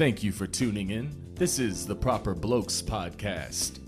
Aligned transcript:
Thank 0.00 0.22
you 0.22 0.32
for 0.32 0.46
tuning 0.46 0.92
in. 0.92 1.14
This 1.34 1.58
is 1.58 1.86
the 1.86 1.94
Proper 1.94 2.34
Blokes 2.34 2.80
Podcast, 2.80 3.80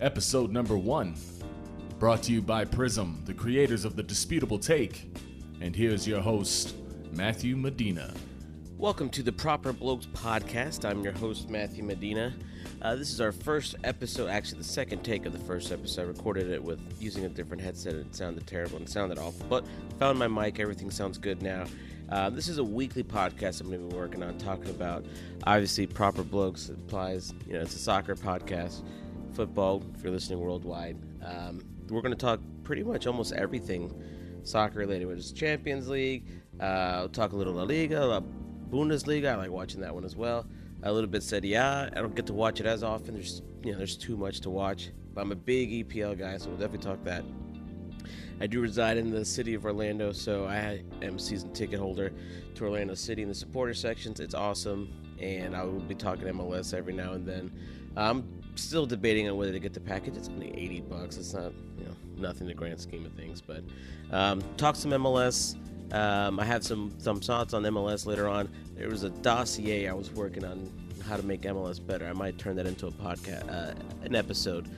episode 0.00 0.50
number 0.50 0.76
one, 0.76 1.14
brought 2.00 2.24
to 2.24 2.32
you 2.32 2.42
by 2.42 2.64
Prism, 2.64 3.22
the 3.24 3.34
creators 3.34 3.84
of 3.84 3.94
The 3.94 4.02
Disputable 4.02 4.58
Take. 4.58 5.16
And 5.60 5.76
here's 5.76 6.08
your 6.08 6.20
host, 6.20 6.74
Matthew 7.12 7.54
Medina. 7.56 8.12
Welcome 8.78 9.08
to 9.10 9.22
the 9.22 9.30
Proper 9.30 9.72
Blokes 9.72 10.06
Podcast. 10.06 10.84
I'm 10.84 11.04
your 11.04 11.12
host, 11.12 11.48
Matthew 11.48 11.84
Medina. 11.84 12.34
Uh, 12.82 12.96
this 12.96 13.12
is 13.12 13.20
our 13.20 13.30
first 13.30 13.76
episode, 13.84 14.30
actually, 14.30 14.58
the 14.58 14.64
second 14.64 15.04
take 15.04 15.24
of 15.24 15.32
the 15.32 15.38
first 15.38 15.70
episode. 15.70 16.02
I 16.02 16.06
recorded 16.06 16.50
it 16.50 16.64
with 16.64 16.80
using 17.00 17.26
a 17.26 17.28
different 17.28 17.62
headset. 17.62 17.94
It 17.94 18.12
sounded 18.12 18.44
terrible 18.48 18.78
and 18.78 18.88
sounded 18.88 19.18
awful, 19.18 19.46
but 19.48 19.64
found 20.00 20.18
my 20.18 20.26
mic. 20.26 20.58
Everything 20.58 20.90
sounds 20.90 21.16
good 21.16 21.42
now. 21.42 21.66
Uh, 22.10 22.28
this 22.30 22.48
is 22.48 22.58
a 22.58 22.64
weekly 22.64 23.02
podcast 23.02 23.60
I'm 23.60 23.68
going 23.68 23.80
to 23.80 23.88
be 23.88 23.96
working 23.96 24.22
on, 24.22 24.36
talking 24.38 24.70
about 24.70 25.04
obviously 25.44 25.86
proper 25.86 26.22
blokes. 26.22 26.68
Applies, 26.68 27.32
you 27.46 27.54
know, 27.54 27.60
it's 27.60 27.74
a 27.74 27.78
soccer 27.78 28.14
podcast, 28.14 28.82
football. 29.32 29.82
If 29.94 30.02
you're 30.02 30.12
listening 30.12 30.40
worldwide, 30.40 30.96
um, 31.24 31.64
we're 31.88 32.02
going 32.02 32.12
to 32.12 32.18
talk 32.18 32.40
pretty 32.62 32.82
much 32.82 33.06
almost 33.06 33.32
everything 33.32 33.92
soccer 34.42 34.80
related. 34.80 35.06
Whether 35.06 35.18
it's 35.18 35.32
Champions 35.32 35.88
League, 35.88 36.26
uh, 36.60 36.98
we'll 37.00 37.08
talk 37.08 37.32
a 37.32 37.36
little 37.36 37.54
La 37.54 37.62
Liga, 37.62 38.04
La 38.04 38.20
Bundesliga. 38.70 39.30
I 39.32 39.36
like 39.36 39.50
watching 39.50 39.80
that 39.80 39.94
one 39.94 40.04
as 40.04 40.14
well. 40.14 40.46
A 40.82 40.92
little 40.92 41.08
bit 41.08 41.22
Serie 41.22 41.56
I 41.56 41.88
don't 41.88 42.14
get 42.14 42.26
to 42.26 42.34
watch 42.34 42.60
it 42.60 42.66
as 42.66 42.82
often. 42.82 43.14
There's 43.14 43.40
you 43.62 43.72
know 43.72 43.78
there's 43.78 43.96
too 43.96 44.18
much 44.18 44.40
to 44.40 44.50
watch. 44.50 44.90
But 45.14 45.22
I'm 45.22 45.32
a 45.32 45.36
big 45.36 45.88
EPL 45.88 46.18
guy, 46.18 46.36
so 46.36 46.48
we'll 46.48 46.58
definitely 46.58 46.84
talk 46.84 47.02
that. 47.04 47.24
I 48.40 48.46
do 48.46 48.60
reside 48.60 48.96
in 48.96 49.10
the 49.10 49.24
city 49.24 49.54
of 49.54 49.64
Orlando, 49.64 50.12
so 50.12 50.44
I 50.46 50.82
am 51.02 51.16
a 51.16 51.18
season 51.18 51.52
ticket 51.52 51.78
holder 51.78 52.12
to 52.54 52.64
Orlando 52.64 52.94
City 52.94 53.22
in 53.22 53.28
the 53.28 53.34
supporter 53.34 53.74
sections. 53.74 54.20
It's 54.20 54.34
awesome, 54.34 54.92
and 55.20 55.54
I 55.56 55.64
will 55.64 55.80
be 55.80 55.94
talking 55.94 56.24
MLS 56.28 56.74
every 56.74 56.92
now 56.92 57.12
and 57.12 57.26
then. 57.26 57.52
I'm 57.96 58.26
still 58.56 58.86
debating 58.86 59.28
on 59.28 59.36
whether 59.36 59.52
to 59.52 59.58
get 59.58 59.72
the 59.72 59.80
package. 59.80 60.16
It's 60.16 60.28
only 60.28 60.52
80 60.56 60.80
bucks. 60.82 61.16
It's 61.16 61.34
not, 61.34 61.52
you 61.78 61.84
know, 61.86 61.94
nothing 62.16 62.42
in 62.42 62.48
the 62.48 62.54
grand 62.54 62.80
scheme 62.80 63.06
of 63.06 63.12
things. 63.12 63.40
But 63.40 63.62
um, 64.10 64.42
talk 64.56 64.76
some 64.76 64.90
MLS. 64.92 65.56
Um, 65.92 66.40
I 66.40 66.44
have 66.44 66.64
some 66.64 66.92
some 66.98 67.20
thoughts 67.20 67.54
on 67.54 67.62
MLS 67.62 68.06
later 68.06 68.26
on. 68.26 68.48
There 68.74 68.88
was 68.88 69.04
a 69.04 69.10
dossier 69.10 69.88
I 69.88 69.92
was 69.92 70.10
working 70.10 70.44
on 70.44 70.72
how 71.06 71.16
to 71.16 71.22
make 71.22 71.42
MLS 71.42 71.84
better. 71.84 72.06
I 72.06 72.12
might 72.12 72.38
turn 72.38 72.56
that 72.56 72.66
into 72.66 72.86
a 72.86 72.90
podcast, 72.90 73.48
uh, 73.50 73.74
an 74.02 74.14
episode 74.14 74.68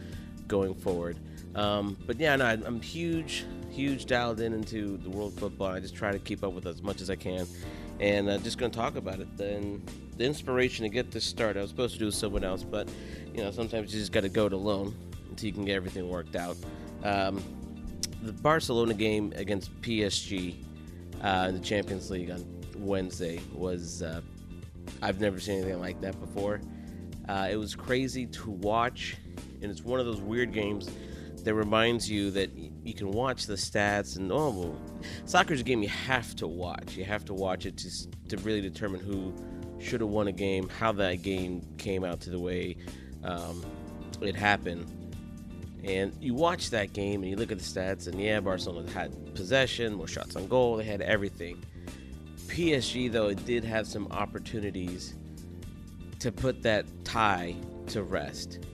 going 0.48 0.74
forward. 0.74 1.18
Um, 1.56 1.96
but 2.06 2.20
yeah, 2.20 2.36
no, 2.36 2.44
I'm 2.44 2.82
huge, 2.82 3.46
huge 3.70 4.04
dialed 4.04 4.40
in 4.40 4.52
into 4.52 4.98
the 4.98 5.08
world 5.08 5.32
football. 5.32 5.68
I 5.68 5.80
just 5.80 5.96
try 5.96 6.12
to 6.12 6.18
keep 6.18 6.44
up 6.44 6.52
with 6.52 6.66
as 6.66 6.82
much 6.82 7.00
as 7.00 7.08
I 7.08 7.16
can, 7.16 7.46
and 7.98 8.28
uh, 8.28 8.36
just 8.38 8.58
going 8.58 8.70
to 8.70 8.78
talk 8.78 8.96
about 8.96 9.20
it. 9.20 9.36
Then 9.38 9.82
the 10.18 10.24
inspiration 10.24 10.82
to 10.82 10.90
get 10.90 11.10
this 11.10 11.24
started, 11.24 11.58
I 11.58 11.62
was 11.62 11.70
supposed 11.70 11.94
to 11.94 11.98
do 11.98 12.06
with 12.06 12.14
someone 12.14 12.44
else, 12.44 12.62
but 12.62 12.90
you 13.34 13.42
know 13.42 13.50
sometimes 13.50 13.92
you 13.94 13.98
just 13.98 14.12
got 14.12 14.20
to 14.20 14.28
go 14.28 14.46
it 14.46 14.52
alone 14.52 14.94
until 15.30 15.46
you 15.46 15.52
can 15.54 15.64
get 15.64 15.76
everything 15.76 16.06
worked 16.10 16.36
out. 16.36 16.58
Um, 17.02 17.42
the 18.22 18.32
Barcelona 18.32 18.92
game 18.92 19.32
against 19.36 19.80
PSG 19.80 20.56
uh, 21.22 21.46
in 21.48 21.54
the 21.54 21.60
Champions 21.60 22.10
League 22.10 22.30
on 22.30 22.44
Wednesday 22.76 23.40
was 23.54 24.02
uh, 24.02 24.20
I've 25.00 25.20
never 25.20 25.40
seen 25.40 25.60
anything 25.62 25.80
like 25.80 26.02
that 26.02 26.20
before. 26.20 26.60
Uh, 27.30 27.48
it 27.50 27.56
was 27.56 27.74
crazy 27.74 28.26
to 28.26 28.50
watch, 28.50 29.16
and 29.62 29.70
it's 29.70 29.82
one 29.82 30.00
of 30.00 30.06
those 30.06 30.20
weird 30.20 30.52
games 30.52 30.90
that 31.46 31.54
reminds 31.54 32.10
you 32.10 32.32
that 32.32 32.50
you 32.82 32.92
can 32.92 33.12
watch 33.12 33.46
the 33.46 33.54
stats 33.54 34.16
and 34.16 34.32
oh, 34.32 34.50
well, 34.50 34.80
soccer's 35.26 35.60
a 35.60 35.62
game 35.62 35.80
you 35.80 35.88
have 35.88 36.34
to 36.34 36.48
watch. 36.48 36.96
You 36.96 37.04
have 37.04 37.24
to 37.26 37.34
watch 37.34 37.66
it 37.66 37.76
to 37.78 37.88
to 38.30 38.36
really 38.38 38.60
determine 38.60 38.98
who 38.98 39.32
should 39.78 40.00
have 40.00 40.10
won 40.10 40.26
a 40.26 40.32
game, 40.32 40.68
how 40.68 40.90
that 40.90 41.22
game 41.22 41.64
came 41.78 42.02
out 42.02 42.20
to 42.22 42.30
the 42.30 42.40
way 42.40 42.76
um, 43.22 43.64
it 44.20 44.34
happened. 44.34 44.90
And 45.84 46.12
you 46.20 46.34
watch 46.34 46.70
that 46.70 46.92
game 46.92 47.22
and 47.22 47.30
you 47.30 47.36
look 47.36 47.52
at 47.52 47.60
the 47.60 47.64
stats, 47.64 48.08
and 48.08 48.20
yeah, 48.20 48.40
Barcelona 48.40 48.90
had 48.90 49.32
possession, 49.36 49.94
more 49.94 50.08
shots 50.08 50.34
on 50.34 50.48
goal, 50.48 50.76
they 50.76 50.84
had 50.84 51.00
everything. 51.00 51.62
PSG, 52.48 53.12
though, 53.12 53.28
it 53.28 53.46
did 53.46 53.62
have 53.62 53.86
some 53.86 54.08
opportunities 54.10 55.14
to 56.18 56.32
put 56.32 56.60
that 56.64 56.86
tie 57.04 57.54
to 57.88 58.02
rest. 58.02 58.66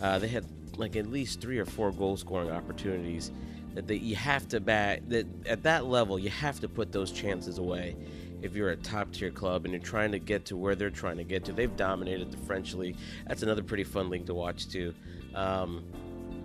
Uh, 0.00 0.18
they 0.18 0.26
had 0.26 0.44
like 0.78 0.96
at 0.96 1.06
least 1.06 1.40
three 1.40 1.58
or 1.58 1.64
four 1.64 1.92
goal 1.92 2.16
scoring 2.16 2.50
opportunities 2.50 3.30
that 3.74 3.98
you 3.98 4.16
have 4.16 4.48
to 4.48 4.58
bat 4.60 5.02
that 5.08 5.26
at 5.46 5.62
that 5.62 5.84
level 5.84 6.18
you 6.18 6.30
have 6.30 6.58
to 6.60 6.68
put 6.68 6.92
those 6.92 7.12
chances 7.12 7.58
away 7.58 7.94
if 8.42 8.54
you're 8.54 8.70
a 8.70 8.76
top 8.76 9.12
tier 9.12 9.30
club 9.30 9.64
and 9.64 9.72
you're 9.72 9.82
trying 9.82 10.12
to 10.12 10.18
get 10.18 10.44
to 10.46 10.56
where 10.56 10.74
they're 10.74 10.90
trying 10.90 11.16
to 11.16 11.24
get 11.24 11.44
to. 11.46 11.52
They've 11.52 11.74
dominated 11.74 12.30
the 12.30 12.36
french 12.36 12.74
league. 12.74 12.96
That's 13.26 13.42
another 13.42 13.62
pretty 13.62 13.84
fun 13.84 14.10
league 14.10 14.26
to 14.26 14.34
watch 14.34 14.68
too. 14.68 14.94
Um, 15.34 15.84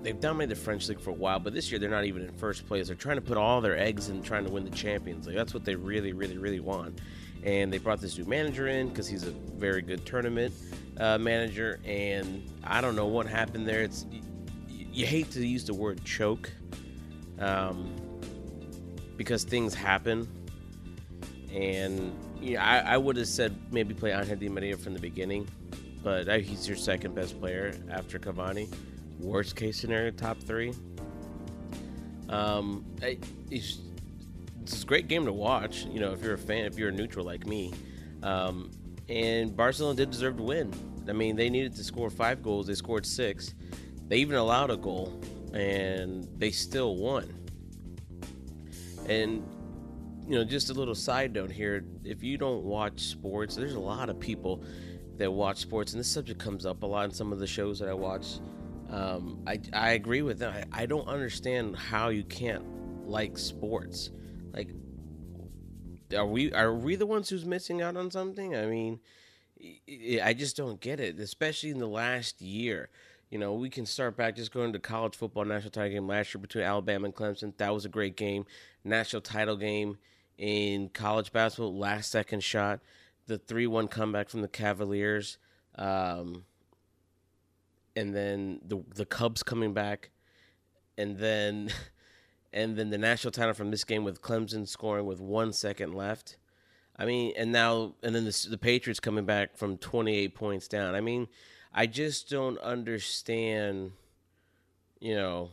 they've 0.02 0.20
dominated 0.20 0.56
the 0.56 0.62
french 0.62 0.90
league 0.90 1.00
for 1.00 1.12
a 1.12 1.14
while 1.14 1.40
but 1.40 1.54
this 1.54 1.72
year 1.72 1.80
they're 1.80 1.90
not 1.90 2.06
even 2.06 2.24
in 2.24 2.32
first 2.34 2.68
place. 2.68 2.88
They're 2.88 2.96
trying 2.96 3.18
to 3.18 3.22
put 3.22 3.38
all 3.38 3.62
their 3.62 3.78
eggs 3.78 4.10
in 4.10 4.22
trying 4.22 4.46
to 4.46 4.52
win 4.52 4.66
the 4.66 4.72
champions 4.72 5.28
league. 5.28 5.38
That's 5.38 5.54
what 5.54 5.64
they 5.64 5.76
really 5.76 6.14
really 6.14 6.38
really 6.38 6.60
want 6.60 7.00
and 7.44 7.72
they 7.72 7.78
brought 7.78 8.00
this 8.02 8.18
new 8.18 8.26
manager 8.26 8.68
in 8.68 8.90
because 8.90 9.08
he's 9.08 9.24
a 9.24 9.32
very 9.32 9.82
good 9.82 10.06
tournament 10.06 10.54
uh, 11.00 11.18
manager, 11.18 11.80
and 11.86 12.48
I 12.64 12.82
don't 12.82 12.96
know 12.96 13.08
what 13.08 13.26
happened 13.26 13.68
there. 13.68 13.82
It's 13.82 14.06
you, 14.12 14.88
you 14.92 15.06
hate 15.06 15.32
to 15.32 15.46
use 15.46 15.66
the 15.66 15.74
word 15.74 16.04
choke, 16.06 16.52
um, 17.40 17.96
because 19.18 19.44
things 19.44 19.74
happen, 19.74 20.28
and 21.54 22.16
yeah, 22.40 22.64
I, 22.64 22.94
I 22.94 22.98
would 22.98 23.18
have 23.18 23.28
said 23.28 23.56
maybe 23.72 23.94
play 23.94 24.12
Angel 24.12 24.36
Di 24.36 24.50
Maria 24.50 24.78
from 24.78 24.94
the 24.94 25.00
beginning, 25.00 25.48
but 26.04 26.28
he's 26.42 26.68
your 26.68 26.78
second 26.78 27.16
best 27.16 27.40
player 27.40 27.74
after 27.90 28.20
Cavani. 28.20 28.74
Worst 29.20 29.56
case 29.56 29.78
scenario, 29.78 30.12
top 30.12 30.38
three. 30.40 30.74
Um, 32.30 32.86
I, 33.04 33.18
it's, 34.62 34.84
a 34.84 34.86
great 34.86 35.08
game 35.08 35.26
to 35.26 35.34
watch. 35.34 35.86
You 35.86 36.00
know, 36.00 36.14
if 36.14 36.24
you're 36.24 36.34
a 36.34 36.38
fan, 36.38 36.66
if 36.66 36.78
you're 36.78 36.90
a 36.90 36.94
neutral 36.94 37.26
like 37.26 37.46
me. 37.46 37.74
Um, 38.24 38.72
and 39.10 39.56
Barcelona 39.56 39.96
did 39.96 40.12
deserve 40.12 40.38
to 40.38 40.44
win. 40.44 40.74
I 41.10 41.14
mean, 41.14 41.36
they 41.36 41.50
needed 41.50 41.76
to 41.76 41.84
score 41.84 42.10
five 42.10 42.42
goals. 42.42 42.68
They 42.68 42.76
scored 42.76 43.06
six. 43.06 43.54
They 44.08 44.18
even 44.18 44.36
allowed 44.36 44.70
a 44.70 44.78
goal, 44.78 45.22
and 45.54 46.28
they 46.38 46.52
still 46.52 46.96
won. 46.96 47.34
And 49.08 49.44
you 50.28 50.36
know, 50.36 50.44
just 50.44 50.70
a 50.70 50.74
little 50.74 50.96
side 50.96 51.34
note 51.34 51.52
here: 51.52 51.84
if 52.04 52.24
you 52.24 52.38
don't 52.38 52.64
watch 52.64 53.02
sports, 53.02 53.56
there's 53.56 53.74
a 53.74 53.80
lot 53.80 54.10
of 54.10 54.20
people 54.20 54.64
that 55.18 55.32
watch 55.32 55.58
sports, 55.58 55.94
and 55.94 56.00
this 56.00 56.08
subject 56.08 56.40
comes 56.40 56.66
up 56.66 56.84
a 56.84 56.86
lot 56.86 57.06
in 57.06 57.12
some 57.12 57.34
of 57.34 57.40
the 57.40 57.48
shows 57.48 57.80
that 57.80 57.90
I 57.90 57.94
watch. 57.94 58.40
Um, 58.90 59.42
I 59.48 59.60
I 59.74 59.92
agree 59.92 60.22
with 60.22 60.40
them. 60.40 60.54
I, 60.54 60.84
I 60.84 60.86
don't 60.86 61.08
understand 61.08 61.76
how 61.76 62.10
you 62.10 62.24
can't 62.24 62.64
like 63.08 63.38
sports. 63.38 64.12
Are 66.14 66.26
we 66.26 66.52
are 66.54 66.74
we 66.74 66.96
the 66.96 67.06
ones 67.06 67.30
who's 67.30 67.46
missing 67.46 67.82
out 67.82 67.98
on 67.98 68.12
something? 68.12 68.56
I 68.56 68.66
mean, 68.66 69.00
I 70.24 70.34
just 70.34 70.58
don't 70.58 70.80
get 70.80 71.00
it, 71.00 71.20
especially 71.20 71.70
in 71.70 71.80
the 71.80 71.88
last 71.88 72.42
year. 72.42 72.90
You 73.30 73.40
know, 73.40 73.54
we 73.54 73.70
can 73.70 73.86
start 73.86 74.18
back 74.18 74.36
just 74.36 74.52
going 74.52 74.74
to 74.74 74.80
college 74.80 75.16
football 75.16 75.46
national 75.46 75.72
title 75.72 75.92
game 75.92 76.08
last 76.08 76.34
year 76.34 76.42
between 76.42 76.66
Alabama 76.66 77.06
and 77.06 77.16
Clemson. 77.16 77.56
That 77.58 77.74
was 77.74 77.86
a 77.86 77.90
great 77.90 78.18
game. 78.18 78.46
National 78.84 79.22
title 79.22 79.56
game 79.56 79.98
in 80.38 80.90
college 80.90 81.32
basketball, 81.32 81.78
last 81.78 82.12
second 82.12 82.44
shot. 82.44 82.82
The 83.28 83.38
3 83.38 83.68
1 83.68 83.88
comeback 83.88 84.30
from 84.30 84.42
the 84.42 84.48
Cavaliers. 84.50 85.38
Um, 85.76 86.44
and 87.96 88.14
then 88.16 88.60
the 88.66 88.84
the 88.96 89.06
Cubs 89.06 89.44
coming 89.44 89.74
back. 89.74 90.10
And 90.98 91.18
then 91.18 91.70
and 92.54 92.78
then 92.78 92.90
the 92.90 92.98
national 92.98 93.32
title 93.32 93.54
from 93.54 93.72
this 93.72 93.84
game 93.84 94.04
with 94.04 94.22
Clemson 94.22 94.68
scoring 94.68 95.06
with 95.06 95.22
one 95.22 95.54
second 95.54 95.94
left. 95.94 96.38
I 96.98 97.06
mean, 97.06 97.34
and 97.38 97.52
now 97.52 97.96
and 98.04 98.14
then 98.14 98.26
the, 98.26 98.48
the 98.50 98.58
Patriots 98.58 99.00
coming 99.00 99.26
back 99.26 99.58
from 99.58 99.78
28 99.78 100.36
points 100.36 100.68
down. 100.68 100.94
I 100.96 101.02
mean, 101.02 101.28
I 101.74 101.88
just 101.88 102.30
don't 102.30 102.60
understand. 102.60 103.92
You 105.00 105.16
know, 105.16 105.50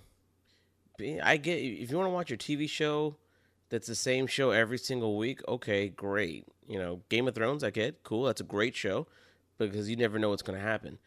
I 1.23 1.37
get 1.37 1.57
if 1.59 1.91
you 1.91 1.97
want 1.97 2.09
to 2.09 2.13
watch 2.13 2.31
your 2.31 2.39
TV 2.39 2.69
show 2.69 3.17
that's 3.71 3.87
the 3.87 3.95
same 3.95 4.27
show 4.27 4.51
every 4.51 4.79
single 4.79 5.17
week. 5.17 5.41
Okay, 5.47 5.89
great. 5.89 6.47
You 6.67 6.79
know, 6.79 7.01
Game 7.09 7.29
of 7.29 7.35
Thrones, 7.35 7.63
I 7.63 7.71
get 7.71 8.03
cool. 8.03 8.25
That's 8.25 8.41
a 8.41 8.45
great 8.45 8.75
show 8.75 9.07
because 9.59 9.89
you 9.89 9.97
never 9.97 10.19
know 10.19 10.31
what's 10.31 10.43
going 10.43 10.59
to 10.59 10.65
happen. 10.65 10.99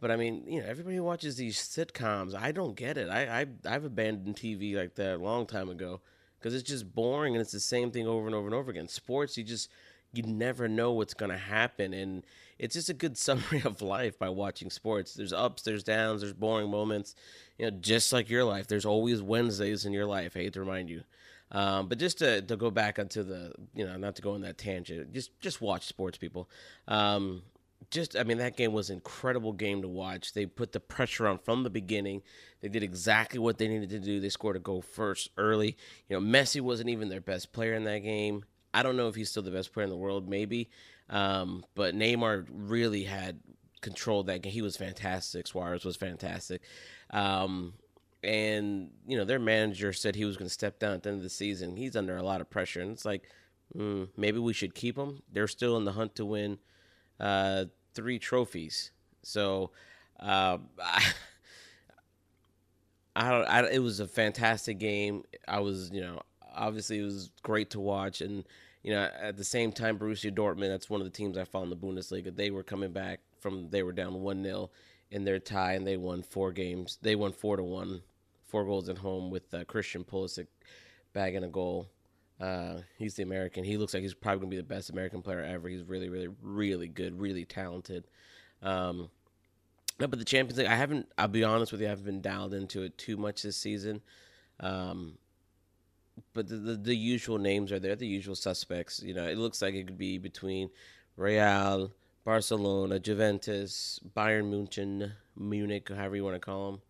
But 0.00 0.10
I 0.10 0.16
mean, 0.16 0.44
you 0.46 0.60
know, 0.60 0.66
everybody 0.68 1.00
watches 1.00 1.36
these 1.36 1.56
sitcoms. 1.56 2.34
I 2.34 2.52
don't 2.52 2.76
get 2.76 2.96
it. 2.96 3.08
I, 3.08 3.40
I 3.40 3.46
I've 3.66 3.84
abandoned 3.84 4.36
TV 4.36 4.76
like 4.76 4.94
that 4.94 5.16
a 5.16 5.18
long 5.18 5.46
time 5.46 5.68
ago 5.68 6.00
because 6.38 6.54
it's 6.54 6.68
just 6.68 6.94
boring 6.94 7.34
and 7.34 7.40
it's 7.40 7.52
the 7.52 7.60
same 7.60 7.90
thing 7.90 8.06
over 8.06 8.26
and 8.26 8.34
over 8.34 8.46
and 8.46 8.54
over 8.54 8.70
again. 8.70 8.88
Sports, 8.88 9.36
you 9.36 9.44
just 9.44 9.70
you 10.12 10.22
never 10.22 10.68
know 10.68 10.92
what's 10.92 11.14
going 11.14 11.30
to 11.30 11.36
happen 11.38 11.92
and 11.92 12.24
it's 12.58 12.74
just 12.74 12.88
a 12.88 12.94
good 12.94 13.16
summary 13.18 13.62
of 13.64 13.82
life 13.82 14.18
by 14.18 14.28
watching 14.28 14.70
sports. 14.70 15.14
There's 15.14 15.32
ups, 15.32 15.62
there's 15.62 15.82
downs, 15.82 16.20
there's 16.20 16.32
boring 16.32 16.70
moments. 16.70 17.14
You 17.58 17.70
know, 17.70 17.76
just 17.78 18.12
like 18.12 18.30
your 18.30 18.44
life, 18.44 18.68
there's 18.68 18.86
always 18.86 19.20
Wednesdays 19.20 19.84
in 19.84 19.92
your 19.92 20.06
life. 20.06 20.36
I 20.36 20.40
hate 20.40 20.52
to 20.54 20.60
remind 20.60 20.90
you. 20.90 21.02
Um, 21.50 21.88
but 21.88 21.98
just 21.98 22.18
to, 22.18 22.42
to 22.42 22.56
go 22.56 22.70
back 22.70 22.98
onto 22.98 23.22
the, 23.22 23.52
you 23.74 23.86
know, 23.86 23.96
not 23.96 24.16
to 24.16 24.22
go 24.22 24.34
on 24.34 24.42
that 24.42 24.58
tangent, 24.58 25.12
just 25.12 25.38
just 25.40 25.60
watch 25.62 25.86
sports, 25.86 26.18
people. 26.18 26.48
Um, 26.86 27.42
just 27.90 28.16
I 28.16 28.22
mean 28.24 28.38
that 28.38 28.56
game 28.56 28.72
was 28.72 28.90
an 28.90 28.96
incredible 28.96 29.52
game 29.52 29.82
to 29.82 29.88
watch. 29.88 30.32
They 30.32 30.46
put 30.46 30.72
the 30.72 30.80
pressure 30.80 31.26
on 31.26 31.38
from 31.38 31.62
the 31.62 31.70
beginning. 31.70 32.22
They 32.60 32.68
did 32.68 32.82
exactly 32.82 33.38
what 33.38 33.58
they 33.58 33.68
needed 33.68 33.90
to 33.90 33.98
do. 33.98 34.20
They 34.20 34.28
scored 34.28 34.56
a 34.56 34.60
goal 34.60 34.82
first 34.82 35.30
early. 35.36 35.76
You 36.08 36.18
know, 36.18 36.20
Messi 36.20 36.60
wasn't 36.60 36.90
even 36.90 37.08
their 37.08 37.20
best 37.20 37.52
player 37.52 37.74
in 37.74 37.84
that 37.84 38.00
game. 38.00 38.44
I 38.74 38.82
don't 38.82 38.96
know 38.96 39.08
if 39.08 39.14
he's 39.14 39.30
still 39.30 39.42
the 39.42 39.50
best 39.50 39.72
player 39.72 39.84
in 39.84 39.90
the 39.90 39.96
world, 39.96 40.28
maybe. 40.28 40.68
Um, 41.08 41.64
but 41.74 41.94
Neymar 41.94 42.46
really 42.50 43.04
had 43.04 43.40
controlled 43.80 44.26
that 44.26 44.42
game. 44.42 44.52
He 44.52 44.62
was 44.62 44.76
fantastic. 44.76 45.46
Suarez 45.46 45.84
was 45.84 45.96
fantastic. 45.96 46.62
Um, 47.10 47.74
and 48.22 48.90
you 49.06 49.16
know 49.16 49.24
their 49.24 49.38
manager 49.38 49.92
said 49.92 50.16
he 50.16 50.24
was 50.24 50.36
going 50.36 50.48
to 50.48 50.52
step 50.52 50.78
down 50.78 50.92
at 50.92 51.02
the 51.02 51.10
end 51.10 51.18
of 51.18 51.22
the 51.22 51.30
season. 51.30 51.76
He's 51.76 51.96
under 51.96 52.16
a 52.16 52.22
lot 52.22 52.40
of 52.40 52.50
pressure, 52.50 52.80
and 52.80 52.90
it's 52.90 53.04
like 53.04 53.22
mm, 53.76 54.08
maybe 54.16 54.38
we 54.38 54.52
should 54.52 54.74
keep 54.74 54.98
him. 54.98 55.22
They're 55.32 55.46
still 55.46 55.76
in 55.76 55.84
the 55.84 55.92
hunt 55.92 56.16
to 56.16 56.26
win 56.26 56.58
uh, 57.20 57.66
three 57.94 58.18
trophies. 58.18 58.90
So 59.22 59.70
uh, 60.20 60.58
I, 60.82 61.04
I 63.16 63.30
don't. 63.30 63.44
I, 63.48 63.70
it 63.70 63.82
was 63.82 64.00
a 64.00 64.06
fantastic 64.06 64.78
game. 64.78 65.24
I 65.46 65.60
was, 65.60 65.90
you 65.90 66.00
know, 66.00 66.20
obviously 66.54 66.98
it 67.00 67.04
was 67.04 67.30
great 67.42 67.70
to 67.70 67.80
watch, 67.80 68.20
and 68.20 68.44
you 68.82 68.92
know, 68.92 69.08
at 69.20 69.36
the 69.36 69.44
same 69.44 69.72
time, 69.72 69.98
Borussia 69.98 70.32
Dortmund. 70.32 70.68
That's 70.68 70.90
one 70.90 71.00
of 71.00 71.04
the 71.04 71.10
teams 71.10 71.36
I 71.36 71.44
follow 71.44 71.64
in 71.64 71.70
the 71.70 71.76
Bundesliga. 71.76 72.34
They 72.34 72.50
were 72.50 72.62
coming 72.62 72.92
back 72.92 73.20
from 73.40 73.70
they 73.70 73.82
were 73.82 73.92
down 73.92 74.14
one 74.22 74.42
0 74.42 74.70
in 75.10 75.24
their 75.24 75.38
tie, 75.38 75.72
and 75.72 75.86
they 75.86 75.96
won 75.96 76.22
four 76.22 76.52
games. 76.52 76.98
They 77.02 77.16
won 77.16 77.32
four 77.32 77.56
to 77.56 77.62
one, 77.62 78.02
four 78.46 78.64
goals 78.64 78.88
at 78.88 78.98
home 78.98 79.30
with 79.30 79.52
uh, 79.52 79.64
Christian 79.64 80.04
Pulisic 80.04 80.46
bagging 81.12 81.44
a 81.44 81.48
goal. 81.48 81.88
Uh, 82.40 82.78
he's 82.96 83.14
the 83.14 83.22
American. 83.22 83.64
He 83.64 83.76
looks 83.76 83.94
like 83.94 84.02
he's 84.02 84.14
probably 84.14 84.40
gonna 84.40 84.50
be 84.50 84.56
the 84.56 84.62
best 84.62 84.90
American 84.90 85.22
player 85.22 85.42
ever. 85.42 85.68
He's 85.68 85.82
really, 85.82 86.08
really, 86.08 86.28
really 86.40 86.88
good, 86.88 87.20
really 87.20 87.44
talented. 87.44 88.04
Um, 88.62 89.10
no, 89.98 90.06
but 90.06 90.18
the 90.18 90.24
Champions 90.24 90.58
League, 90.58 90.68
I 90.68 90.76
haven't. 90.76 91.08
I'll 91.18 91.28
be 91.28 91.42
honest 91.42 91.72
with 91.72 91.80
you, 91.80 91.88
I 91.88 91.90
haven't 91.90 92.04
been 92.04 92.20
dialed 92.20 92.54
into 92.54 92.82
it 92.82 92.96
too 92.96 93.16
much 93.16 93.42
this 93.42 93.56
season. 93.56 94.00
Um, 94.60 95.18
but 96.32 96.48
the, 96.48 96.56
the, 96.56 96.76
the 96.76 96.96
usual 96.96 97.38
names 97.38 97.72
are 97.72 97.78
there, 97.78 97.96
the 97.96 98.06
usual 98.06 98.34
suspects. 98.34 99.02
You 99.02 99.14
know, 99.14 99.26
it 99.26 99.38
looks 99.38 99.60
like 99.60 99.74
it 99.74 99.86
could 99.86 99.98
be 99.98 100.18
between 100.18 100.70
Real, 101.16 101.92
Barcelona, 102.24 102.98
Juventus, 102.98 104.00
Bayern 104.16 104.50
Munich, 104.50 105.10
Munich, 105.36 105.88
however 105.88 106.16
you 106.16 106.24
want 106.24 106.36
to 106.36 106.40
call 106.40 106.70
them. 106.70 106.80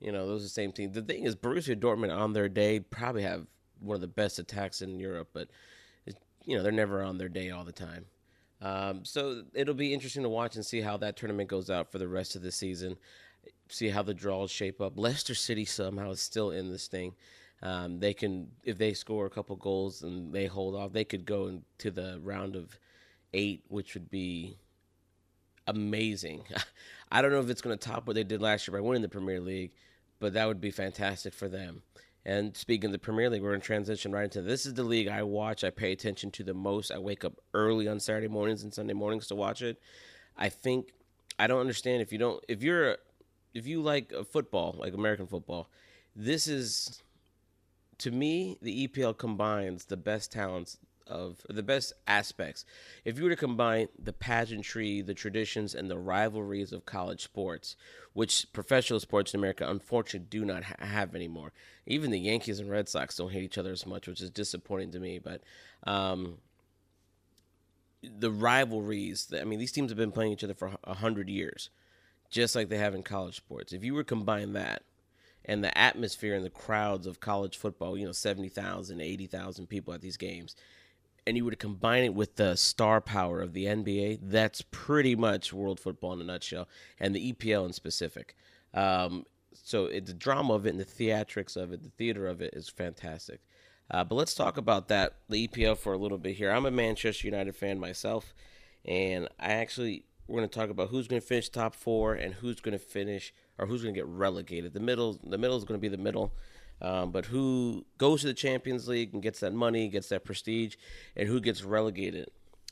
You 0.00 0.12
know, 0.12 0.26
those 0.26 0.42
are 0.42 0.44
the 0.44 0.50
same 0.50 0.72
team. 0.72 0.92
The 0.92 1.02
thing 1.02 1.22
is, 1.22 1.36
Borussia 1.36 1.78
Dortmund 1.78 2.14
on 2.14 2.32
their 2.32 2.48
day 2.48 2.80
probably 2.80 3.22
have 3.22 3.46
one 3.82 3.94
of 3.94 4.00
the 4.00 4.06
best 4.06 4.38
attacks 4.38 4.82
in 4.82 4.98
Europe, 4.98 5.28
but 5.32 5.48
you 6.44 6.56
know 6.56 6.62
they're 6.62 6.72
never 6.72 7.02
on 7.02 7.18
their 7.18 7.28
day 7.28 7.50
all 7.50 7.64
the 7.64 7.72
time. 7.72 8.06
Um, 8.60 9.04
so 9.04 9.42
it'll 9.54 9.74
be 9.74 9.92
interesting 9.92 10.22
to 10.22 10.28
watch 10.28 10.54
and 10.54 10.64
see 10.64 10.80
how 10.80 10.96
that 10.98 11.16
tournament 11.16 11.48
goes 11.48 11.68
out 11.68 11.90
for 11.90 11.98
the 11.98 12.08
rest 12.08 12.36
of 12.36 12.42
the 12.42 12.52
season. 12.52 12.96
See 13.68 13.88
how 13.88 14.02
the 14.02 14.14
draws 14.14 14.50
shape 14.50 14.80
up. 14.80 14.92
Leicester 14.96 15.34
City 15.34 15.64
somehow 15.64 16.10
is 16.12 16.20
still 16.20 16.52
in 16.52 16.70
this 16.70 16.86
thing. 16.86 17.14
Um, 17.62 17.98
they 17.98 18.14
can, 18.14 18.48
if 18.64 18.78
they 18.78 18.92
score 18.92 19.26
a 19.26 19.30
couple 19.30 19.56
goals 19.56 20.02
and 20.02 20.32
they 20.32 20.46
hold 20.46 20.74
off, 20.74 20.92
they 20.92 21.04
could 21.04 21.24
go 21.24 21.46
into 21.46 21.90
the 21.90 22.20
round 22.22 22.54
of 22.56 22.78
eight, 23.34 23.64
which 23.68 23.94
would 23.94 24.10
be 24.10 24.56
amazing. 25.66 26.44
I 27.12 27.22
don't 27.22 27.32
know 27.32 27.40
if 27.40 27.50
it's 27.50 27.62
going 27.62 27.76
to 27.76 27.88
top 27.88 28.06
what 28.06 28.14
they 28.14 28.24
did 28.24 28.42
last 28.42 28.66
year 28.66 28.76
by 28.76 28.80
winning 28.80 29.02
the 29.02 29.08
Premier 29.08 29.40
League, 29.40 29.72
but 30.18 30.34
that 30.34 30.46
would 30.46 30.60
be 30.60 30.70
fantastic 30.70 31.34
for 31.34 31.48
them. 31.48 31.82
And 32.24 32.56
speaking 32.56 32.86
of 32.86 32.92
the 32.92 32.98
Premier 32.98 33.28
League, 33.28 33.42
we're 33.42 33.50
going 33.50 33.60
to 33.60 33.66
transition 33.66 34.12
right 34.12 34.24
into 34.24 34.42
this 34.42 34.64
is 34.64 34.74
the 34.74 34.84
league 34.84 35.08
I 35.08 35.22
watch, 35.24 35.64
I 35.64 35.70
pay 35.70 35.90
attention 35.90 36.30
to 36.32 36.44
the 36.44 36.54
most. 36.54 36.92
I 36.92 36.98
wake 36.98 37.24
up 37.24 37.34
early 37.52 37.88
on 37.88 37.98
Saturday 37.98 38.28
mornings 38.28 38.62
and 38.62 38.72
Sunday 38.72 38.94
mornings 38.94 39.26
to 39.28 39.34
watch 39.34 39.60
it. 39.60 39.80
I 40.36 40.48
think 40.48 40.92
I 41.38 41.46
don't 41.46 41.60
understand 41.60 42.00
if 42.02 42.12
you 42.12 42.18
don't 42.18 42.42
if 42.48 42.62
you're 42.62 42.96
if 43.54 43.66
you 43.66 43.82
like 43.82 44.12
uh, 44.16 44.22
football, 44.22 44.76
like 44.78 44.94
American 44.94 45.26
football, 45.26 45.68
this 46.14 46.46
is 46.46 47.02
to 47.98 48.10
me 48.10 48.56
the 48.62 48.86
EPL 48.86 49.18
combines 49.18 49.86
the 49.86 49.96
best 49.96 50.30
talents 50.30 50.78
of 51.06 51.40
the 51.48 51.62
best 51.62 51.92
aspects. 52.06 52.64
If 53.04 53.18
you 53.18 53.24
were 53.24 53.30
to 53.30 53.36
combine 53.36 53.88
the 53.98 54.12
pageantry, 54.12 55.02
the 55.02 55.14
traditions, 55.14 55.74
and 55.74 55.90
the 55.90 55.98
rivalries 55.98 56.72
of 56.72 56.86
college 56.86 57.22
sports, 57.22 57.76
which 58.12 58.46
professional 58.52 59.00
sports 59.00 59.34
in 59.34 59.40
America 59.40 59.68
unfortunately 59.68 60.26
do 60.30 60.44
not 60.44 60.64
ha- 60.64 60.74
have 60.78 61.14
anymore. 61.14 61.52
Even 61.86 62.10
the 62.10 62.18
Yankees 62.18 62.60
and 62.60 62.70
Red 62.70 62.88
Sox 62.88 63.16
don't 63.16 63.32
hate 63.32 63.44
each 63.44 63.58
other 63.58 63.72
as 63.72 63.86
much, 63.86 64.06
which 64.06 64.20
is 64.20 64.30
disappointing 64.30 64.92
to 64.92 65.00
me. 65.00 65.18
But 65.18 65.42
um, 65.84 66.38
the 68.02 68.30
rivalries, 68.30 69.32
I 69.38 69.44
mean, 69.44 69.58
these 69.58 69.72
teams 69.72 69.90
have 69.90 69.98
been 69.98 70.12
playing 70.12 70.32
each 70.32 70.44
other 70.44 70.54
for 70.54 70.72
a 70.84 70.94
hundred 70.94 71.28
years, 71.28 71.70
just 72.30 72.54
like 72.54 72.68
they 72.68 72.78
have 72.78 72.94
in 72.94 73.02
college 73.02 73.36
sports. 73.36 73.72
If 73.72 73.84
you 73.84 73.94
were 73.94 74.02
to 74.02 74.08
combine 74.08 74.52
that 74.54 74.82
and 75.44 75.62
the 75.62 75.76
atmosphere 75.76 76.34
and 76.34 76.44
the 76.44 76.50
crowds 76.50 77.06
of 77.06 77.20
college 77.20 77.56
football, 77.56 77.96
you 77.96 78.06
know, 78.06 78.12
70,000, 78.12 79.00
80,000 79.00 79.66
people 79.66 79.94
at 79.94 80.00
these 80.00 80.16
games, 80.16 80.56
and 81.26 81.36
you 81.36 81.44
were 81.44 81.50
to 81.50 81.56
combine 81.56 82.04
it 82.04 82.14
with 82.14 82.36
the 82.36 82.56
star 82.56 83.00
power 83.00 83.40
of 83.40 83.52
the 83.52 83.66
NBA, 83.66 84.20
that's 84.22 84.62
pretty 84.70 85.14
much 85.14 85.52
world 85.52 85.78
football 85.78 86.12
in 86.12 86.20
a 86.20 86.24
nutshell, 86.24 86.68
and 86.98 87.14
the 87.14 87.32
EPL 87.32 87.66
in 87.66 87.72
specific. 87.72 88.36
Um, 88.74 89.24
so 89.52 89.86
it, 89.86 90.06
the 90.06 90.14
drama 90.14 90.54
of 90.54 90.66
it 90.66 90.70
and 90.70 90.80
the 90.80 90.84
theatrics 90.84 91.56
of 91.56 91.72
it, 91.72 91.82
the 91.82 91.90
theater 91.90 92.26
of 92.26 92.40
it 92.40 92.54
is 92.54 92.68
fantastic. 92.68 93.40
Uh, 93.90 94.02
but 94.02 94.14
let's 94.14 94.34
talk 94.34 94.56
about 94.56 94.88
that, 94.88 95.18
the 95.28 95.46
EPL, 95.46 95.76
for 95.76 95.92
a 95.92 95.98
little 95.98 96.18
bit 96.18 96.36
here. 96.36 96.50
I'm 96.50 96.66
a 96.66 96.70
Manchester 96.70 97.26
United 97.26 97.54
fan 97.54 97.78
myself, 97.78 98.32
and 98.84 99.28
I 99.38 99.52
actually 99.52 100.04
we're 100.26 100.38
going 100.38 100.48
to 100.48 100.58
talk 100.58 100.70
about 100.70 100.88
who's 100.88 101.08
going 101.08 101.20
to 101.20 101.26
finish 101.26 101.48
top 101.48 101.74
four 101.74 102.14
and 102.14 102.34
who's 102.34 102.60
going 102.60 102.72
to 102.72 102.78
finish 102.78 103.34
or 103.58 103.66
who's 103.66 103.82
going 103.82 103.94
to 103.94 103.98
get 103.98 104.06
relegated. 104.06 104.72
The 104.72 104.80
middle, 104.80 105.20
the 105.22 105.36
middle 105.36 105.56
is 105.56 105.64
going 105.64 105.78
to 105.78 105.82
be 105.82 105.88
the 105.88 106.02
middle. 106.02 106.32
Um, 106.82 107.12
but 107.12 107.26
who 107.26 107.86
goes 107.96 108.22
to 108.22 108.26
the 108.26 108.34
Champions 108.34 108.88
League 108.88 109.14
and 109.14 109.22
gets 109.22 109.40
that 109.40 109.54
money, 109.54 109.88
gets 109.88 110.08
that 110.08 110.24
prestige, 110.24 110.74
and 111.16 111.28
who 111.28 111.40
gets 111.40 111.62
relegated 111.62 112.28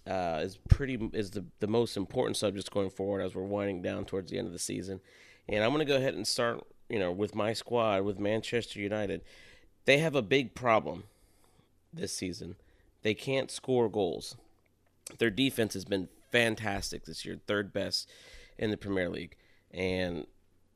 uh, 0.07 0.41
is 0.43 0.59
pretty 0.69 0.99
is 1.13 1.31
the, 1.31 1.45
the 1.61 1.69
most 1.69 1.97
important 1.97 2.37
subjects 2.37 2.69
going 2.69 2.91
forward 2.91 3.21
as 3.21 3.35
we're 3.35 3.45
winding 3.45 3.83
down 3.83 4.05
towards 4.05 4.31
the 4.31 4.39
end 4.39 4.49
of 4.49 4.53
the 4.53 4.59
season. 4.59 5.01
And 5.49 5.63
I'm 5.63 5.71
going 5.71 5.87
to 5.87 5.91
go 5.91 5.97
ahead 5.97 6.15
and 6.15 6.27
start, 6.27 6.67
you 6.89 6.99
know, 6.99 7.13
with 7.13 7.37
my 7.37 7.53
squad 7.53 8.03
with 8.03 8.19
Manchester 8.19 8.81
United. 8.81 9.23
They 9.85 9.99
have 9.99 10.17
a 10.17 10.23
big 10.23 10.55
problem 10.55 11.05
this 11.93 12.13
season. 12.13 12.57
They 13.03 13.15
can't 13.15 13.51
score 13.51 13.89
goals. 13.89 14.37
Their 15.19 15.31
defense 15.31 15.75
has 15.75 15.85
been 15.85 16.09
fantastic 16.31 17.05
this 17.05 17.25
year, 17.25 17.39
third 17.47 17.73
best 17.73 18.09
in 18.59 18.71
the 18.71 18.77
Premier 18.77 19.09
League, 19.09 19.37
and 19.73 20.27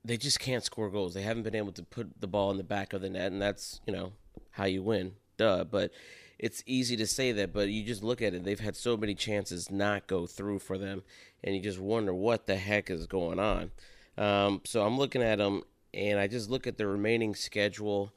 they 0.04 0.16
just 0.16 0.38
can't 0.38 0.62
score 0.62 0.90
goals. 0.90 1.14
They 1.14 1.22
haven't 1.22 1.44
been 1.44 1.54
able 1.54 1.72
to 1.72 1.82
put 1.82 2.20
the 2.20 2.26
ball 2.26 2.50
in 2.50 2.58
the 2.58 2.64
back 2.64 2.92
of 2.92 3.00
the 3.00 3.08
net, 3.08 3.32
and 3.32 3.40
that's 3.40 3.80
you 3.86 3.92
know 3.92 4.12
how 4.52 4.64
you 4.64 4.82
win. 4.82 5.12
Duh. 5.36 5.64
But 5.64 5.92
it's 6.38 6.62
easy 6.66 6.96
to 6.98 7.06
say 7.06 7.32
that, 7.32 7.52
but 7.52 7.68
you 7.68 7.84
just 7.84 8.02
look 8.02 8.20
at 8.20 8.34
it. 8.34 8.44
They've 8.44 8.60
had 8.60 8.76
so 8.76 8.96
many 8.96 9.14
chances 9.14 9.70
not 9.70 10.06
go 10.06 10.26
through 10.26 10.58
for 10.58 10.76
them, 10.76 11.02
and 11.42 11.54
you 11.54 11.62
just 11.62 11.78
wonder 11.78 12.12
what 12.12 12.46
the 12.46 12.56
heck 12.56 12.90
is 12.90 13.06
going 13.06 13.38
on. 13.38 13.70
Um, 14.18 14.60
so 14.64 14.84
I'm 14.84 14.98
looking 14.98 15.22
at 15.22 15.38
them, 15.38 15.62
and 15.94 16.20
I 16.20 16.26
just 16.26 16.50
look 16.50 16.66
at 16.66 16.76
the 16.76 16.86
remaining 16.86 17.34
schedule, 17.34 18.12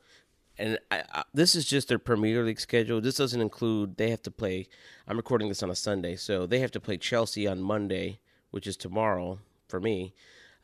and 0.58 0.78
I, 0.92 1.04
I, 1.12 1.24
this 1.34 1.56
is 1.56 1.66
just 1.66 1.88
their 1.88 2.00
Premier 2.00 2.44
League 2.44 2.60
schedule. 2.60 3.00
This 3.00 3.16
doesn't 3.16 3.42
include 3.42 3.98
they 3.98 4.10
have 4.10 4.24
to 4.24 4.32
play. 4.32 4.68
I'm 5.08 5.18
recording 5.18 5.48
this 5.48 5.64
on 5.64 5.72
a 5.72 5.76
Sunday, 5.76 6.18
so 6.18 6.46
they 6.46 6.60
have 6.60 6.72
to 6.72 6.80
play 6.82 6.98
Chelsea 6.98 7.48
on 7.48 7.62
Monday, 7.62 8.20
which 8.52 8.68
is 8.68 8.76
tomorrow 8.76 9.40
for 9.68 9.80
me 9.80 10.14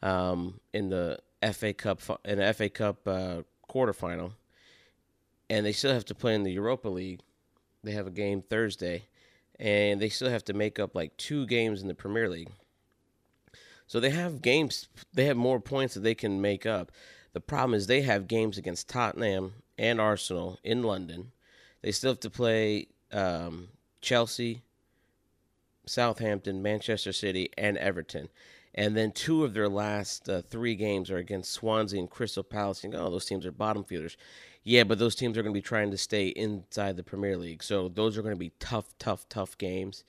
um, 0.03 0.59
in 0.73 0.89
the 0.89 1.17
FA 1.53 1.73
Cup 1.73 2.01
in 2.25 2.37
the 2.37 2.53
FA 2.53 2.69
Cup 2.69 3.07
uh, 3.07 3.41
quarterfinal, 3.67 4.33
and 5.49 5.65
they 5.65 5.71
still 5.71 5.93
have 5.93 6.05
to 6.05 6.15
play 6.15 6.35
in 6.35 6.43
the 6.43 6.51
Europa 6.51 6.89
League. 6.89 7.21
They 7.83 7.93
have 7.93 8.05
a 8.05 8.11
game 8.11 8.41
Thursday, 8.41 9.07
and 9.59 9.99
they 9.99 10.09
still 10.09 10.29
have 10.29 10.43
to 10.45 10.53
make 10.53 10.77
up 10.77 10.93
like 10.93 11.17
two 11.17 11.47
games 11.47 11.81
in 11.81 11.87
the 11.87 11.95
Premier 11.95 12.29
League. 12.29 12.51
So 13.87 13.99
they 13.99 14.11
have 14.11 14.41
games. 14.41 14.87
They 15.13 15.25
have 15.25 15.37
more 15.37 15.59
points 15.59 15.95
that 15.95 16.01
they 16.01 16.15
can 16.15 16.41
make 16.41 16.65
up. 16.65 16.91
The 17.33 17.41
problem 17.41 17.73
is 17.73 17.87
they 17.87 18.01
have 18.01 18.27
games 18.27 18.57
against 18.57 18.89
Tottenham 18.89 19.53
and 19.77 19.99
Arsenal 19.99 20.59
in 20.63 20.83
London. 20.83 21.31
They 21.81 21.91
still 21.91 22.11
have 22.11 22.19
to 22.21 22.29
play 22.29 22.87
um, 23.11 23.69
Chelsea, 24.01 24.61
Southampton, 25.85 26.61
Manchester 26.61 27.11
City, 27.11 27.49
and 27.57 27.77
Everton 27.77 28.29
and 28.75 28.97
then 28.97 29.11
two 29.11 29.43
of 29.43 29.53
their 29.53 29.69
last 29.69 30.27
uh, 30.27 30.41
three 30.41 30.75
games 30.75 31.11
are 31.11 31.17
against 31.17 31.51
Swansea 31.51 31.99
and 31.99 32.09
Crystal 32.09 32.43
Palace. 32.43 32.83
And 32.83 32.95
oh, 32.95 33.09
those 33.09 33.25
teams 33.25 33.45
are 33.45 33.51
bottom 33.51 33.83
feeders. 33.83 34.17
Yeah, 34.63 34.83
but 34.83 34.97
those 34.97 35.15
teams 35.15 35.37
are 35.37 35.43
going 35.43 35.53
to 35.53 35.57
be 35.57 35.61
trying 35.61 35.91
to 35.91 35.97
stay 35.97 36.27
inside 36.27 36.95
the 36.95 37.03
Premier 37.03 37.37
League, 37.37 37.61
so 37.61 37.89
those 37.89 38.17
are 38.17 38.21
going 38.21 38.35
to 38.35 38.39
be 38.39 38.53
tough, 38.59 38.97
tough, 38.97 39.27
tough 39.27 39.57
games. 39.57 40.05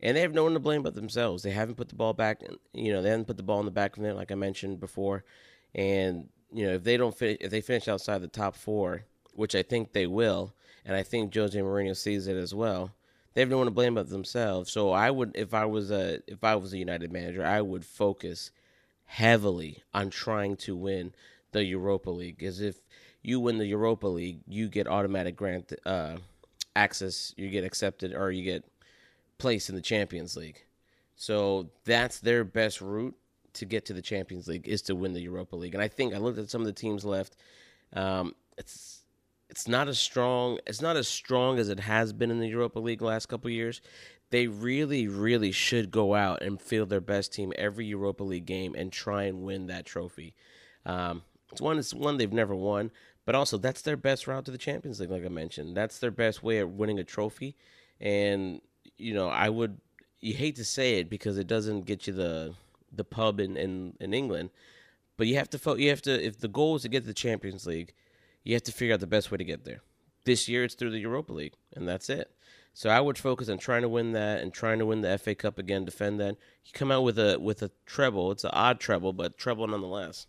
And 0.00 0.16
they 0.16 0.20
have 0.20 0.34
no 0.34 0.44
one 0.44 0.52
to 0.52 0.60
blame 0.60 0.82
but 0.82 0.94
themselves. 0.94 1.42
They 1.42 1.50
haven't 1.50 1.74
put 1.74 1.88
the 1.88 1.96
ball 1.96 2.12
back. 2.12 2.42
You 2.72 2.92
know, 2.92 3.02
they 3.02 3.10
haven't 3.10 3.24
put 3.24 3.36
the 3.36 3.42
ball 3.42 3.60
in 3.60 3.64
the 3.64 3.72
back 3.72 3.96
of 3.96 4.02
net, 4.02 4.14
like 4.14 4.30
I 4.30 4.34
mentioned 4.36 4.78
before. 4.78 5.24
And 5.74 6.28
you 6.52 6.66
know, 6.66 6.74
if 6.74 6.84
they 6.84 6.96
don't 6.96 7.16
fit, 7.16 7.38
if 7.40 7.50
they 7.50 7.60
finish 7.60 7.88
outside 7.88 8.18
the 8.22 8.28
top 8.28 8.56
four, 8.56 9.04
which 9.32 9.54
I 9.54 9.62
think 9.62 9.92
they 9.92 10.06
will, 10.06 10.54
and 10.84 10.94
I 10.94 11.02
think 11.02 11.34
Jose 11.34 11.58
Mourinho 11.58 11.96
sees 11.96 12.28
it 12.28 12.36
as 12.36 12.54
well, 12.54 12.92
they 13.36 13.42
have 13.42 13.50
no 13.50 13.58
one 13.58 13.66
to 13.66 13.70
blame 13.70 13.96
but 13.96 14.08
themselves. 14.08 14.72
So 14.72 14.92
I 14.92 15.10
would, 15.10 15.32
if 15.34 15.52
I 15.52 15.66
was 15.66 15.90
a 15.90 16.20
if 16.26 16.42
I 16.42 16.56
was 16.56 16.72
a 16.72 16.78
United 16.78 17.12
manager, 17.12 17.44
I 17.44 17.60
would 17.60 17.84
focus 17.84 18.50
heavily 19.04 19.82
on 19.92 20.08
trying 20.08 20.56
to 20.56 20.74
win 20.74 21.12
the 21.52 21.62
Europa 21.62 22.08
League. 22.08 22.38
Because 22.38 22.62
if 22.62 22.76
you 23.20 23.38
win 23.38 23.58
the 23.58 23.66
Europa 23.66 24.06
League, 24.06 24.40
you 24.48 24.68
get 24.68 24.86
automatic 24.86 25.36
grant 25.36 25.70
uh, 25.84 26.16
access, 26.74 27.34
you 27.36 27.50
get 27.50 27.62
accepted, 27.62 28.14
or 28.14 28.30
you 28.30 28.42
get 28.42 28.64
placed 29.36 29.68
in 29.68 29.74
the 29.74 29.82
Champions 29.82 30.34
League. 30.34 30.64
So 31.14 31.68
that's 31.84 32.20
their 32.20 32.42
best 32.42 32.80
route 32.80 33.16
to 33.52 33.66
get 33.66 33.84
to 33.84 33.92
the 33.92 34.00
Champions 34.00 34.48
League 34.48 34.66
is 34.66 34.80
to 34.82 34.94
win 34.94 35.12
the 35.12 35.20
Europa 35.20 35.56
League. 35.56 35.74
And 35.74 35.82
I 35.82 35.88
think 35.88 36.14
I 36.14 36.18
looked 36.18 36.38
at 36.38 36.48
some 36.48 36.62
of 36.62 36.66
the 36.66 36.72
teams 36.72 37.04
left. 37.04 37.36
Um, 37.92 38.34
it's 38.56 39.02
it's 39.48 39.68
not 39.68 39.88
as 39.88 39.98
strong. 39.98 40.58
It's 40.66 40.80
not 40.82 40.96
as 40.96 41.08
strong 41.08 41.58
as 41.58 41.68
it 41.68 41.80
has 41.80 42.12
been 42.12 42.30
in 42.30 42.40
the 42.40 42.48
Europa 42.48 42.78
League 42.78 43.02
last 43.02 43.26
couple 43.26 43.50
years. 43.50 43.80
They 44.30 44.48
really, 44.48 45.06
really 45.06 45.52
should 45.52 45.90
go 45.90 46.14
out 46.14 46.42
and 46.42 46.60
field 46.60 46.88
their 46.88 47.00
best 47.00 47.32
team 47.32 47.52
every 47.56 47.86
Europa 47.86 48.24
League 48.24 48.46
game 48.46 48.74
and 48.74 48.92
try 48.92 49.24
and 49.24 49.42
win 49.42 49.68
that 49.68 49.86
trophy. 49.86 50.34
Um, 50.84 51.22
it's 51.52 51.60
one. 51.60 51.78
It's 51.78 51.94
one 51.94 52.16
they've 52.16 52.32
never 52.32 52.54
won, 52.54 52.90
but 53.24 53.34
also 53.34 53.56
that's 53.56 53.82
their 53.82 53.96
best 53.96 54.26
route 54.26 54.44
to 54.46 54.50
the 54.50 54.58
Champions 54.58 54.98
League. 54.98 55.10
Like 55.10 55.24
I 55.24 55.28
mentioned, 55.28 55.76
that's 55.76 56.00
their 56.00 56.10
best 56.10 56.42
way 56.42 56.58
of 56.58 56.72
winning 56.72 56.98
a 56.98 57.04
trophy. 57.04 57.56
And 58.00 58.60
you 58.96 59.14
know, 59.14 59.28
I 59.28 59.48
would. 59.48 59.80
You 60.20 60.34
hate 60.34 60.56
to 60.56 60.64
say 60.64 60.98
it 60.98 61.08
because 61.08 61.38
it 61.38 61.46
doesn't 61.46 61.82
get 61.82 62.06
you 62.06 62.12
the 62.12 62.54
the 62.92 63.04
pub 63.04 63.38
in, 63.38 63.56
in, 63.56 63.94
in 64.00 64.14
England, 64.14 64.50
but 65.16 65.26
you 65.26 65.36
have 65.36 65.50
to 65.50 65.76
you 65.76 65.90
have 65.90 66.02
to 66.02 66.24
if 66.24 66.38
the 66.38 66.48
goal 66.48 66.76
is 66.76 66.82
to 66.82 66.88
get 66.88 67.02
to 67.02 67.06
the 67.06 67.14
Champions 67.14 67.66
League, 67.66 67.92
you 68.46 68.54
have 68.54 68.62
to 68.62 68.72
figure 68.72 68.94
out 68.94 69.00
the 69.00 69.06
best 69.08 69.30
way 69.30 69.38
to 69.38 69.44
get 69.44 69.64
there. 69.64 69.82
This 70.24 70.48
year 70.48 70.62
it's 70.62 70.74
through 70.74 70.92
the 70.92 71.00
Europa 71.00 71.32
League, 71.32 71.54
and 71.74 71.86
that's 71.88 72.08
it. 72.08 72.30
So 72.74 72.90
I 72.90 73.00
would 73.00 73.18
focus 73.18 73.48
on 73.48 73.58
trying 73.58 73.82
to 73.82 73.88
win 73.88 74.12
that 74.12 74.40
and 74.40 74.52
trying 74.52 74.78
to 74.78 74.86
win 74.86 75.00
the 75.00 75.18
FA 75.18 75.34
Cup 75.34 75.58
again, 75.58 75.84
defend 75.84 76.20
that. 76.20 76.36
You 76.64 76.72
come 76.72 76.92
out 76.92 77.02
with 77.02 77.18
a 77.18 77.38
with 77.40 77.62
a 77.62 77.70
treble. 77.86 78.30
It's 78.30 78.44
an 78.44 78.50
odd 78.52 78.78
treble, 78.78 79.12
but 79.12 79.36
treble 79.36 79.66
nonetheless. 79.66 80.26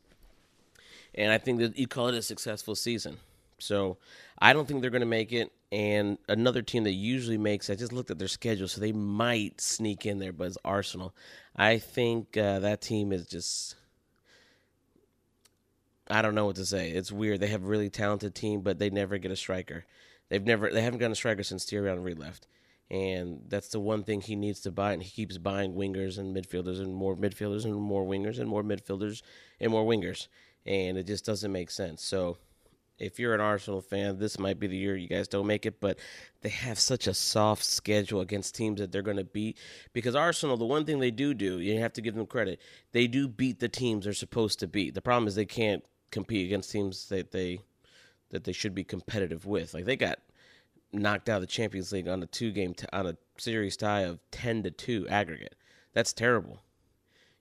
And 1.13 1.31
I 1.31 1.37
think 1.37 1.59
that 1.59 1.77
you 1.77 1.87
call 1.87 2.07
it 2.07 2.15
a 2.15 2.21
successful 2.21 2.73
season. 2.73 3.17
So 3.59 3.97
I 4.39 4.53
don't 4.53 4.67
think 4.67 4.81
they're 4.81 4.89
going 4.89 5.01
to 5.01 5.05
make 5.05 5.31
it. 5.31 5.51
And 5.71 6.17
another 6.27 6.61
team 6.61 6.85
that 6.85 6.91
usually 6.91 7.37
makes, 7.37 7.69
I 7.69 7.75
just 7.75 7.91
looked 7.91 8.09
at 8.09 8.17
their 8.17 8.27
schedule, 8.27 8.67
so 8.67 8.79
they 8.79 8.93
might 8.93 9.59
sneak 9.59 10.05
in 10.05 10.19
there, 10.19 10.31
but 10.31 10.47
it's 10.47 10.57
Arsenal. 10.63 11.13
I 11.55 11.77
think 11.77 12.37
uh, 12.37 12.59
that 12.59 12.81
team 12.81 13.11
is 13.11 13.27
just. 13.27 13.75
I 16.09 16.21
don't 16.21 16.35
know 16.35 16.45
what 16.45 16.55
to 16.55 16.65
say. 16.65 16.91
It's 16.91 17.11
weird. 17.11 17.39
They 17.39 17.47
have 17.47 17.63
a 17.63 17.67
really 17.67 17.89
talented 17.89 18.33
team, 18.33 18.61
but 18.61 18.79
they 18.79 18.89
never 18.89 19.17
get 19.17 19.31
a 19.31 19.35
striker. 19.35 19.85
They've 20.29 20.45
never 20.45 20.69
they 20.69 20.81
haven't 20.81 20.99
gotten 20.99 21.13
a 21.13 21.15
striker 21.15 21.43
since 21.43 21.65
Thierry 21.65 21.89
Henry 21.89 22.13
left, 22.13 22.47
and 22.89 23.41
that's 23.47 23.69
the 23.69 23.79
one 23.79 24.03
thing 24.03 24.21
he 24.21 24.35
needs 24.35 24.59
to 24.61 24.71
buy. 24.71 24.93
And 24.93 25.03
he 25.03 25.09
keeps 25.09 25.37
buying 25.37 25.73
wingers 25.73 26.17
and 26.17 26.35
midfielders 26.35 26.79
and 26.79 26.93
more 26.93 27.15
midfielders 27.15 27.65
and 27.65 27.75
more 27.75 28.05
wingers 28.05 28.39
and 28.39 28.49
more 28.49 28.63
midfielders 28.63 29.21
and 29.59 29.71
more 29.71 29.85
wingers, 29.85 30.27
and 30.65 30.97
it 30.97 31.07
just 31.07 31.25
doesn't 31.25 31.51
make 31.51 31.71
sense. 31.71 32.03
So 32.03 32.37
if 32.99 33.19
you're 33.19 33.35
an 33.35 33.41
Arsenal 33.41 33.81
fan, 33.81 34.17
this 34.17 34.39
might 34.39 34.59
be 34.59 34.67
the 34.67 34.77
year 34.77 34.95
you 34.95 35.07
guys 35.07 35.27
don't 35.27 35.47
make 35.47 35.65
it, 35.65 35.79
but 35.79 35.99
they 36.41 36.49
have 36.49 36.79
such 36.79 37.07
a 37.07 37.13
soft 37.13 37.63
schedule 37.63 38.21
against 38.21 38.55
teams 38.55 38.79
that 38.79 38.91
they're 38.91 39.01
going 39.01 39.17
to 39.17 39.23
beat. 39.23 39.57
Because 39.93 40.15
Arsenal, 40.15 40.57
the 40.57 40.65
one 40.65 40.83
thing 40.83 40.99
they 40.99 41.11
do 41.11 41.33
do, 41.33 41.59
you 41.59 41.79
have 41.79 41.93
to 41.93 42.01
give 42.01 42.15
them 42.15 42.25
credit, 42.25 42.59
they 42.93 43.07
do 43.07 43.27
beat 43.27 43.59
the 43.59 43.69
teams 43.69 44.05
they're 44.05 44.13
supposed 44.13 44.59
to 44.59 44.67
beat. 44.67 44.95
The 44.95 45.01
problem 45.01 45.27
is 45.27 45.35
they 45.35 45.45
can't 45.45 45.83
compete 46.11 46.45
against 46.45 46.71
teams 46.71 47.09
that 47.09 47.31
they 47.31 47.59
that 48.29 48.43
they 48.43 48.51
should 48.51 48.75
be 48.75 48.83
competitive 48.83 49.45
with. 49.45 49.73
Like 49.73 49.85
they 49.85 49.95
got 49.95 50.19
knocked 50.91 51.29
out 51.29 51.37
of 51.37 51.41
the 51.41 51.47
Champions 51.47 51.91
League 51.91 52.07
on 52.07 52.23
a 52.23 52.27
two 52.27 52.51
game 52.51 52.73
t- 52.73 52.87
on 52.91 53.07
a 53.07 53.17
series 53.37 53.77
tie 53.77 54.01
of 54.01 54.19
ten 54.31 54.63
to 54.63 54.71
two 54.71 55.07
aggregate. 55.07 55.55
That's 55.93 56.13
terrible. 56.13 56.61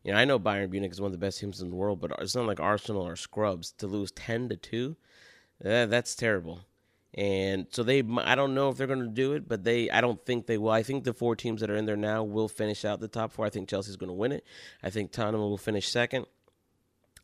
You 0.05 0.13
know, 0.13 0.19
I 0.19 0.25
know 0.25 0.39
Bayern 0.39 0.71
Munich 0.71 0.93
is 0.93 1.01
one 1.01 1.09
of 1.09 1.13
the 1.13 1.19
best 1.19 1.41
teams 1.41 1.61
in 1.61 1.71
the 1.71 1.77
world, 1.77 2.01
but 2.01 2.13
it's 2.21 2.37
not 2.37 2.47
like 2.47 2.61
Arsenal 2.61 3.07
or 3.07 3.17
scrubs 3.17 3.73
to 3.73 3.87
lose 3.87 4.13
ten 4.13 4.49
to 4.49 4.57
two 4.57 4.97
that's 5.61 6.15
terrible. 6.15 6.61
And 7.15 7.67
so 7.71 7.83
they, 7.83 8.03
I 8.19 8.35
don't 8.35 8.55
know 8.55 8.69
if 8.69 8.77
they're 8.77 8.87
going 8.87 9.01
to 9.01 9.07
do 9.07 9.33
it, 9.33 9.49
but 9.49 9.65
they, 9.65 9.89
I 9.89 10.03
don't 10.03 10.25
think 10.27 10.47
they 10.47 10.59
will. 10.59 10.71
I 10.71 10.83
think 10.83 11.05
the 11.05 11.15
four 11.15 11.35
teams 11.35 11.63
that 11.63 11.71
are 11.71 11.77
in 11.77 11.87
there 11.87 11.97
now 11.97 12.23
will 12.23 12.49
finish 12.49 12.85
out 12.85 13.01
the 13.01 13.09
top 13.09 13.33
four. 13.33 13.47
I 13.47 13.51
think 13.51 13.69
Chelsea's 13.69 13.97
going 13.97 14.09
to 14.09 14.15
win 14.15 14.33
it. 14.33 14.45
I 14.83 14.91
think 14.91 15.13
Tottenham 15.13 15.41
will 15.41 15.57
finish 15.57 15.89
second. 15.89 16.27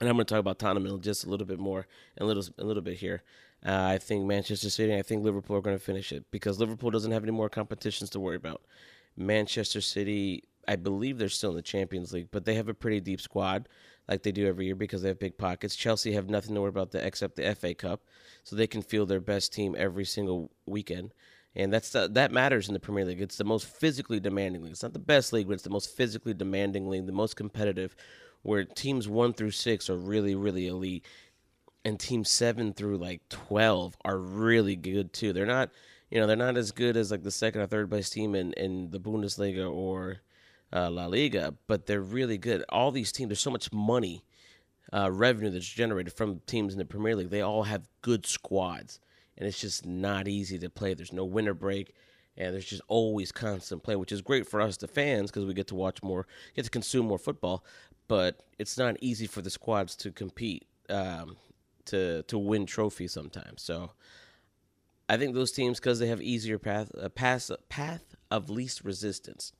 And 0.02 0.08
I'm 0.08 0.16
going 0.16 0.26
to 0.26 0.34
talk 0.34 0.40
about 0.40 0.58
Tottenham 0.58 1.00
just 1.00 1.24
a 1.24 1.30
little 1.30 1.46
bit 1.46 1.60
more, 1.60 1.86
a 2.18 2.24
little, 2.24 2.42
a 2.58 2.64
little 2.64 2.82
bit 2.82 2.98
here. 2.98 3.22
Uh, 3.64 3.84
I 3.84 3.98
think 3.98 4.24
Manchester 4.24 4.68
City, 4.68 4.96
I 4.96 5.02
think 5.02 5.22
Liverpool 5.22 5.56
are 5.56 5.60
going 5.60 5.78
to 5.78 5.84
finish 5.84 6.10
it 6.10 6.24
because 6.32 6.58
Liverpool 6.58 6.90
doesn't 6.90 7.12
have 7.12 7.22
any 7.22 7.30
more 7.30 7.48
competitions 7.48 8.10
to 8.10 8.18
worry 8.18 8.34
about. 8.34 8.62
Manchester 9.16 9.80
City, 9.80 10.42
I 10.66 10.74
believe 10.74 11.18
they're 11.18 11.28
still 11.28 11.50
in 11.50 11.56
the 11.56 11.62
Champions 11.62 12.12
League, 12.12 12.30
but 12.32 12.44
they 12.44 12.54
have 12.54 12.68
a 12.68 12.74
pretty 12.74 12.98
deep 12.98 13.20
squad 13.20 13.68
like 14.08 14.24
they 14.24 14.32
do 14.32 14.48
every 14.48 14.66
year 14.66 14.74
because 14.74 15.02
they 15.02 15.08
have 15.08 15.20
big 15.20 15.38
pockets. 15.38 15.76
Chelsea 15.76 16.10
have 16.14 16.28
nothing 16.28 16.56
to 16.56 16.60
worry 16.60 16.70
about 16.70 16.90
the, 16.90 17.06
except 17.06 17.36
the 17.36 17.54
FA 17.54 17.72
Cup, 17.72 18.02
so 18.42 18.56
they 18.56 18.66
can 18.66 18.82
field 18.82 19.08
their 19.08 19.20
best 19.20 19.52
team 19.52 19.76
every 19.78 20.04
single 20.04 20.50
weekend. 20.66 21.14
And 21.54 21.72
that's 21.72 21.90
the, 21.90 22.08
that 22.08 22.32
matters 22.32 22.66
in 22.66 22.74
the 22.74 22.80
Premier 22.80 23.04
League. 23.04 23.20
It's 23.20 23.36
the 23.36 23.44
most 23.44 23.66
physically 23.66 24.18
demanding 24.18 24.62
league. 24.62 24.72
It's 24.72 24.82
not 24.82 24.94
the 24.94 24.98
best 24.98 25.32
league, 25.32 25.46
but 25.46 25.54
it's 25.54 25.62
the 25.62 25.70
most 25.70 25.94
physically 25.94 26.34
demanding 26.34 26.88
league, 26.88 27.06
the 27.06 27.12
most 27.12 27.36
competitive, 27.36 27.94
where 28.42 28.64
teams 28.64 29.08
one 29.08 29.32
through 29.32 29.52
six 29.52 29.88
are 29.88 29.96
really, 29.96 30.34
really 30.34 30.66
elite, 30.66 31.04
and 31.84 31.98
teams 31.98 32.30
seven 32.30 32.72
through 32.72 32.96
like 32.96 33.28
twelve 33.28 33.96
are 34.04 34.18
really 34.18 34.76
good 34.76 35.12
too. 35.12 35.32
They're 35.32 35.46
not, 35.46 35.70
you 36.10 36.20
know, 36.20 36.26
they're 36.26 36.36
not 36.36 36.56
as 36.56 36.72
good 36.72 36.96
as 36.96 37.10
like 37.10 37.22
the 37.22 37.30
second 37.30 37.60
or 37.60 37.66
third 37.66 37.90
best 37.90 38.12
team 38.12 38.34
in 38.34 38.52
in 38.54 38.90
the 38.90 39.00
Bundesliga 39.00 39.70
or 39.70 40.20
uh, 40.72 40.90
La 40.90 41.06
Liga, 41.06 41.54
but 41.66 41.86
they're 41.86 42.00
really 42.00 42.38
good. 42.38 42.64
All 42.68 42.90
these 42.90 43.12
teams, 43.12 43.28
there's 43.28 43.40
so 43.40 43.50
much 43.50 43.72
money, 43.72 44.24
uh, 44.92 45.10
revenue 45.10 45.50
that's 45.50 45.66
generated 45.66 46.12
from 46.12 46.40
teams 46.46 46.72
in 46.72 46.78
the 46.78 46.84
Premier 46.84 47.16
League. 47.16 47.30
They 47.30 47.42
all 47.42 47.64
have 47.64 47.88
good 48.00 48.26
squads, 48.26 49.00
and 49.36 49.46
it's 49.46 49.60
just 49.60 49.84
not 49.86 50.28
easy 50.28 50.58
to 50.58 50.70
play. 50.70 50.94
There's 50.94 51.12
no 51.12 51.24
winter 51.24 51.54
break, 51.54 51.94
and 52.36 52.54
there's 52.54 52.64
just 52.64 52.82
always 52.88 53.32
constant 53.32 53.82
play, 53.82 53.96
which 53.96 54.12
is 54.12 54.22
great 54.22 54.46
for 54.46 54.60
us, 54.60 54.76
the 54.76 54.88
fans, 54.88 55.30
because 55.30 55.44
we 55.44 55.52
get 55.52 55.66
to 55.68 55.74
watch 55.74 56.02
more, 56.02 56.26
get 56.56 56.64
to 56.64 56.70
consume 56.70 57.06
more 57.06 57.18
football. 57.18 57.64
But 58.08 58.42
it's 58.58 58.76
not 58.76 58.96
easy 59.00 59.26
for 59.26 59.42
the 59.42 59.50
squads 59.50 59.96
to 59.96 60.10
compete, 60.10 60.66
um, 60.88 61.36
to 61.86 62.22
to 62.24 62.38
win 62.38 62.66
trophies 62.66 63.12
sometimes. 63.12 63.62
So. 63.62 63.92
I 65.08 65.18
think 65.18 65.34
those 65.34 65.52
teams, 65.52 65.78
because 65.78 65.98
they 65.98 66.06
have 66.06 66.22
easier 66.22 66.58
path, 66.58 66.90
a 66.94 67.10
path, 67.10 67.50
path 67.68 68.14
of 68.30 68.48
least 68.48 68.82
resistance, 68.82 69.52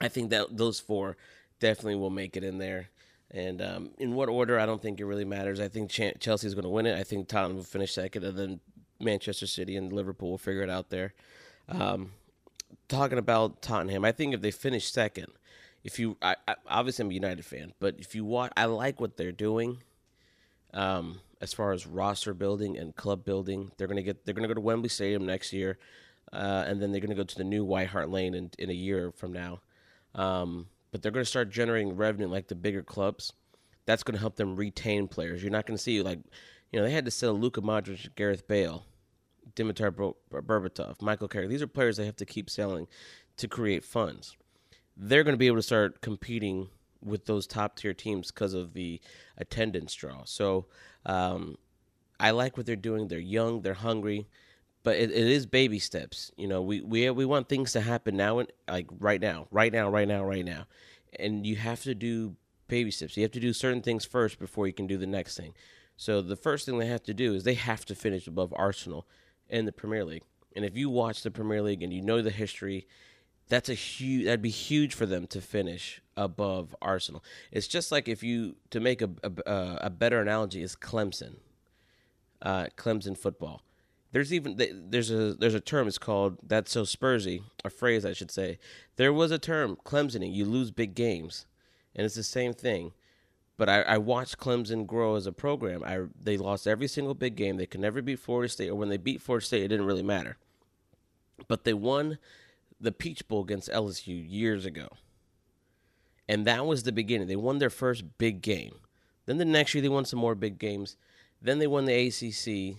I 0.00 0.06
think 0.06 0.30
that 0.30 0.56
those 0.56 0.78
four 0.78 1.16
definitely 1.58 1.96
will 1.96 2.10
make 2.10 2.36
it 2.36 2.44
in 2.44 2.58
there. 2.58 2.90
And 3.32 3.60
um, 3.60 3.90
in 3.98 4.14
what 4.14 4.28
order, 4.28 4.60
I 4.60 4.66
don't 4.66 4.80
think 4.80 5.00
it 5.00 5.06
really 5.06 5.24
matters. 5.24 5.58
I 5.58 5.66
think 5.66 5.90
Ch- 5.90 6.14
Chelsea 6.20 6.46
is 6.46 6.54
going 6.54 6.64
to 6.64 6.68
win 6.68 6.86
it. 6.86 6.96
I 6.96 7.02
think 7.02 7.26
Tottenham 7.26 7.56
will 7.56 7.64
finish 7.64 7.94
second, 7.94 8.22
and 8.22 8.38
then 8.38 8.60
Manchester 9.00 9.48
City 9.48 9.74
and 9.74 9.92
Liverpool 9.92 10.30
will 10.30 10.38
figure 10.38 10.62
it 10.62 10.70
out 10.70 10.90
there. 10.90 11.14
Um, 11.68 12.12
talking 12.88 13.18
about 13.18 13.62
Tottenham, 13.62 14.04
I 14.04 14.12
think 14.12 14.32
if 14.32 14.42
they 14.42 14.52
finish 14.52 14.92
second, 14.92 15.32
if 15.84 15.98
you, 15.98 16.16
I, 16.22 16.36
I, 16.46 16.56
obviously 16.68 17.04
I'm 17.04 17.10
a 17.10 17.14
United 17.14 17.44
fan, 17.44 17.72
but 17.80 17.96
if 17.98 18.14
you 18.14 18.24
watch, 18.24 18.52
I 18.56 18.66
like 18.66 19.00
what 19.00 19.16
they're 19.16 19.32
doing. 19.32 19.82
Um, 20.74 21.20
as 21.40 21.52
far 21.52 21.72
as 21.72 21.86
roster 21.86 22.34
building 22.34 22.78
and 22.78 22.94
club 22.94 23.24
building, 23.24 23.72
they're 23.76 23.88
gonna 23.88 24.02
get, 24.02 24.24
they're 24.24 24.34
gonna 24.34 24.48
go 24.48 24.54
to 24.54 24.60
Wembley 24.60 24.88
Stadium 24.88 25.26
next 25.26 25.52
year, 25.52 25.78
uh, 26.32 26.64
and 26.66 26.80
then 26.80 26.92
they're 26.92 27.00
gonna 27.00 27.14
go 27.14 27.24
to 27.24 27.36
the 27.36 27.44
new 27.44 27.64
White 27.64 27.88
Hart 27.88 28.10
Lane 28.10 28.34
in, 28.34 28.50
in 28.58 28.70
a 28.70 28.74
year 28.74 29.12
from 29.12 29.32
now. 29.32 29.60
Um, 30.14 30.66
but 30.92 31.02
they're 31.02 31.10
to 31.24 31.30
start 31.30 31.50
generating 31.50 31.96
revenue 31.96 32.28
like 32.28 32.48
the 32.48 32.54
bigger 32.54 32.82
clubs. 32.82 33.32
That's 33.86 34.02
to 34.14 34.20
help 34.20 34.36
them 34.36 34.54
retain 34.54 35.08
players. 35.08 35.42
You're 35.42 35.50
not 35.50 35.66
to 35.76 35.82
see 35.82 36.02
like, 36.02 36.20
you 36.70 36.78
know, 36.78 36.84
they 36.84 36.92
had 36.92 37.06
to 37.06 37.10
sell 37.10 37.32
Luka 37.32 37.60
Modric, 37.60 38.14
Gareth 38.14 38.46
Bale, 38.46 38.84
Dimitar 39.56 40.14
Berbatov, 40.30 41.02
Michael 41.02 41.28
Carrick. 41.28 41.48
These 41.48 41.62
are 41.62 41.66
players 41.66 41.96
they 41.96 42.06
have 42.06 42.16
to 42.16 42.26
keep 42.26 42.48
selling 42.48 42.86
to 43.38 43.48
create 43.48 43.84
funds. 43.84 44.36
They're 44.96 45.24
going 45.24 45.34
to 45.34 45.38
be 45.38 45.46
able 45.46 45.56
to 45.56 45.62
start 45.62 46.00
competing 46.00 46.68
with 47.02 47.26
those 47.26 47.46
top 47.46 47.76
tier 47.76 47.94
teams 47.94 48.30
because 48.30 48.54
of 48.54 48.74
the 48.74 49.00
attendance 49.36 49.94
draw. 49.94 50.22
So 50.24 50.66
um, 51.06 51.56
I 52.20 52.30
like 52.30 52.56
what 52.56 52.66
they're 52.66 52.76
doing. 52.76 53.08
They're 53.08 53.18
young, 53.18 53.62
they're 53.62 53.74
hungry 53.74 54.28
but 54.82 54.96
it, 54.96 55.10
it 55.10 55.26
is 55.26 55.46
baby 55.46 55.78
steps. 55.78 56.32
You 56.36 56.48
know, 56.48 56.62
we, 56.62 56.80
we 56.80 57.08
we 57.10 57.24
want 57.24 57.48
things 57.48 57.72
to 57.72 57.80
happen 57.80 58.16
now 58.16 58.38
and 58.38 58.50
like 58.68 58.88
right 58.98 59.20
now, 59.20 59.46
right 59.50 59.72
now, 59.72 59.88
right 59.88 60.08
now, 60.08 60.24
right 60.24 60.44
now, 60.44 60.66
and 61.18 61.46
you 61.46 61.56
have 61.56 61.82
to 61.82 61.94
do 61.94 62.36
baby 62.68 62.90
steps. 62.90 63.16
You 63.16 63.22
have 63.22 63.32
to 63.32 63.40
do 63.40 63.52
certain 63.52 63.82
things 63.82 64.04
first 64.04 64.38
before 64.38 64.66
you 64.66 64.72
can 64.72 64.86
do 64.86 64.96
the 64.96 65.06
next 65.06 65.36
thing. 65.36 65.54
So 65.96 66.20
the 66.20 66.36
first 66.36 66.66
thing 66.66 66.78
they 66.78 66.86
have 66.86 67.02
to 67.04 67.14
do 67.14 67.34
is 67.34 67.44
they 67.44 67.54
have 67.54 67.84
to 67.86 67.94
finish 67.94 68.26
above 68.26 68.52
Arsenal 68.56 69.06
in 69.48 69.66
the 69.66 69.72
Premier 69.72 70.04
League. 70.04 70.24
And 70.56 70.64
if 70.64 70.76
you 70.76 70.90
watch 70.90 71.22
the 71.22 71.30
Premier 71.30 71.62
League 71.62 71.82
and 71.82 71.92
you 71.92 72.02
know 72.02 72.22
the 72.22 72.30
history, 72.30 72.86
that's 73.52 73.68
a 73.68 73.74
huge 73.74 74.24
that'd 74.24 74.40
be 74.40 74.48
huge 74.48 74.94
for 74.94 75.04
them 75.04 75.26
to 75.26 75.38
finish 75.42 76.00
above 76.16 76.74
Arsenal. 76.80 77.22
It's 77.50 77.68
just 77.68 77.92
like 77.92 78.08
if 78.08 78.22
you 78.22 78.56
to 78.70 78.80
make 78.80 79.02
a 79.02 79.10
a, 79.22 79.78
a 79.82 79.90
better 79.90 80.22
analogy 80.22 80.62
is 80.62 80.74
Clemson, 80.74 81.34
uh, 82.40 82.68
Clemson 82.78 83.14
football 83.16 83.62
There's 84.12 84.32
even 84.32 84.56
there's 84.56 85.10
a 85.10 85.34
there's 85.34 85.52
a 85.54 85.60
term. 85.60 85.86
It's 85.86 85.98
called 85.98 86.38
that's 86.42 86.72
so 86.72 86.84
Spursy. 86.84 87.42
A 87.62 87.68
phrase 87.68 88.06
I 88.06 88.14
should 88.14 88.30
say. 88.30 88.58
There 88.96 89.12
was 89.12 89.30
a 89.30 89.38
term 89.38 89.76
Clemsoning. 89.84 90.32
You 90.34 90.46
lose 90.46 90.70
big 90.70 90.94
games, 90.94 91.44
and 91.94 92.06
it's 92.06 92.14
the 92.14 92.22
same 92.22 92.54
thing. 92.54 92.92
But 93.58 93.68
I, 93.68 93.82
I 93.82 93.98
watched 93.98 94.38
Clemson 94.38 94.86
grow 94.86 95.16
as 95.16 95.26
a 95.26 95.32
program. 95.32 95.84
I 95.84 96.06
they 96.18 96.38
lost 96.38 96.66
every 96.66 96.88
single 96.88 97.14
big 97.14 97.36
game. 97.36 97.58
They 97.58 97.66
could 97.66 97.82
never 97.82 98.00
beat 98.00 98.18
Florida 98.18 98.48
State, 98.48 98.70
or 98.70 98.76
when 98.76 98.88
they 98.88 98.96
beat 98.96 99.20
Florida 99.20 99.44
State, 99.44 99.64
it 99.64 99.68
didn't 99.68 99.84
really 99.86 100.02
matter. 100.02 100.38
But 101.48 101.64
they 101.64 101.74
won 101.74 102.18
the 102.82 102.92
Peach 102.92 103.26
Bowl 103.28 103.42
against 103.42 103.70
LSU 103.70 104.22
years 104.28 104.66
ago. 104.66 104.88
And 106.28 106.44
that 106.46 106.66
was 106.66 106.82
the 106.82 106.92
beginning. 106.92 107.28
They 107.28 107.36
won 107.36 107.58
their 107.58 107.70
first 107.70 108.18
big 108.18 108.42
game. 108.42 108.80
Then 109.26 109.38
the 109.38 109.44
next 109.44 109.74
year 109.74 109.82
they 109.82 109.88
won 109.88 110.04
some 110.04 110.18
more 110.18 110.34
big 110.34 110.58
games. 110.58 110.96
Then 111.40 111.58
they 111.58 111.66
won 111.66 111.84
the 111.84 111.94
ACC. 111.94 112.76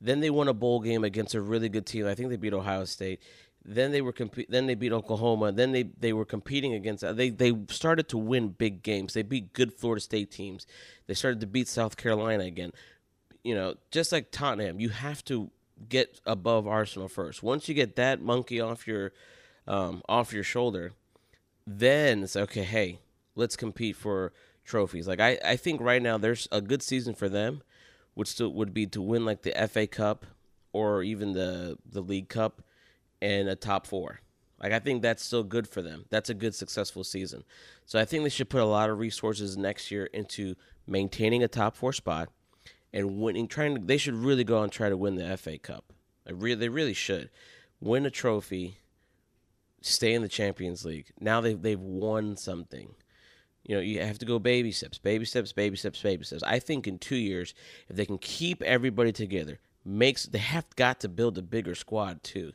Then 0.00 0.20
they 0.20 0.30
won 0.30 0.48
a 0.48 0.54
bowl 0.54 0.80
game 0.80 1.04
against 1.04 1.34
a 1.34 1.40
really 1.40 1.68
good 1.68 1.86
team. 1.86 2.06
I 2.06 2.14
think 2.14 2.28
they 2.28 2.36
beat 2.36 2.54
Ohio 2.54 2.84
State. 2.84 3.20
Then 3.64 3.92
they 3.92 4.00
were 4.00 4.12
comp- 4.12 4.48
then 4.48 4.66
they 4.66 4.74
beat 4.74 4.92
Oklahoma. 4.92 5.52
Then 5.52 5.70
they, 5.70 5.84
they 5.84 6.12
were 6.12 6.24
competing 6.24 6.74
against 6.74 7.04
they 7.16 7.30
they 7.30 7.56
started 7.68 8.08
to 8.08 8.18
win 8.18 8.48
big 8.48 8.82
games. 8.82 9.14
They 9.14 9.22
beat 9.22 9.52
good 9.52 9.72
Florida 9.72 10.00
State 10.00 10.32
teams. 10.32 10.66
They 11.06 11.14
started 11.14 11.40
to 11.40 11.46
beat 11.46 11.68
South 11.68 11.96
Carolina 11.96 12.42
again. 12.42 12.72
You 13.44 13.54
know, 13.54 13.74
just 13.92 14.10
like 14.10 14.32
Tottenham, 14.32 14.80
you 14.80 14.88
have 14.88 15.24
to 15.26 15.50
get 15.88 16.20
above 16.26 16.66
Arsenal 16.66 17.08
first. 17.08 17.42
Once 17.42 17.68
you 17.68 17.74
get 17.74 17.96
that 17.96 18.20
monkey 18.20 18.60
off 18.60 18.86
your 18.86 19.12
um, 19.66 20.02
off 20.08 20.32
your 20.32 20.44
shoulder, 20.44 20.92
then 21.66 22.22
it's 22.22 22.36
okay. 22.36 22.64
Hey, 22.64 23.00
let's 23.34 23.56
compete 23.56 23.96
for 23.96 24.32
trophies. 24.64 25.08
Like 25.08 25.20
I, 25.20 25.38
I 25.44 25.56
think 25.56 25.80
right 25.80 26.02
now 26.02 26.18
there's 26.18 26.48
a 26.52 26.60
good 26.60 26.82
season 26.82 27.14
for 27.14 27.28
them, 27.28 27.62
which 28.14 28.28
still 28.28 28.52
would 28.52 28.74
be 28.74 28.86
to 28.88 29.00
win 29.00 29.24
like 29.24 29.42
the 29.42 29.68
FA 29.68 29.86
Cup 29.86 30.26
or 30.72 31.02
even 31.02 31.32
the 31.32 31.78
the 31.84 32.00
League 32.00 32.28
Cup 32.28 32.62
and 33.20 33.48
a 33.48 33.56
top 33.56 33.86
four. 33.86 34.20
Like 34.62 34.72
I 34.72 34.78
think 34.78 35.02
that's 35.02 35.24
still 35.24 35.42
good 35.42 35.66
for 35.66 35.82
them. 35.82 36.04
That's 36.10 36.30
a 36.30 36.34
good 36.34 36.54
successful 36.54 37.04
season. 37.04 37.44
So 37.84 37.98
I 37.98 38.04
think 38.04 38.22
they 38.22 38.30
should 38.30 38.50
put 38.50 38.60
a 38.60 38.66
lot 38.66 38.90
of 38.90 38.98
resources 38.98 39.56
next 39.56 39.90
year 39.90 40.06
into 40.06 40.54
maintaining 40.86 41.42
a 41.42 41.48
top 41.48 41.76
four 41.76 41.92
spot 41.92 42.28
and 42.92 43.20
winning. 43.20 43.48
Trying 43.48 43.74
to, 43.74 43.80
they 43.84 43.96
should 43.96 44.14
really 44.14 44.44
go 44.44 44.62
and 44.62 44.72
try 44.72 44.88
to 44.88 44.96
win 44.96 45.16
the 45.16 45.36
FA 45.36 45.58
Cup. 45.58 45.92
They 46.24 46.32
really, 46.32 46.54
they 46.56 46.68
really 46.68 46.94
should 46.94 47.30
win 47.80 48.06
a 48.06 48.10
trophy, 48.10 48.78
stay 49.80 50.14
in 50.14 50.22
the 50.22 50.28
Champions 50.28 50.84
League. 50.84 51.12
Now 51.20 51.40
they've 51.40 51.60
they've 51.60 51.80
won 51.80 52.36
something. 52.36 52.94
You 53.64 53.76
know, 53.76 53.80
you 53.80 54.00
have 54.00 54.18
to 54.18 54.26
go 54.26 54.38
baby 54.38 54.72
steps, 54.72 54.98
baby 54.98 55.24
steps, 55.24 55.52
baby 55.52 55.76
steps, 55.76 56.02
baby 56.02 56.24
steps. 56.24 56.42
I 56.42 56.58
think 56.58 56.86
in 56.86 56.98
two 56.98 57.16
years, 57.16 57.54
if 57.88 57.94
they 57.94 58.06
can 58.06 58.18
keep 58.18 58.60
everybody 58.62 59.12
together, 59.12 59.60
makes 59.84 60.24
they 60.26 60.38
have 60.38 60.66
got 60.76 61.00
to 61.00 61.08
build 61.08 61.38
a 61.38 61.42
bigger 61.42 61.74
squad 61.74 62.22
too. 62.22 62.52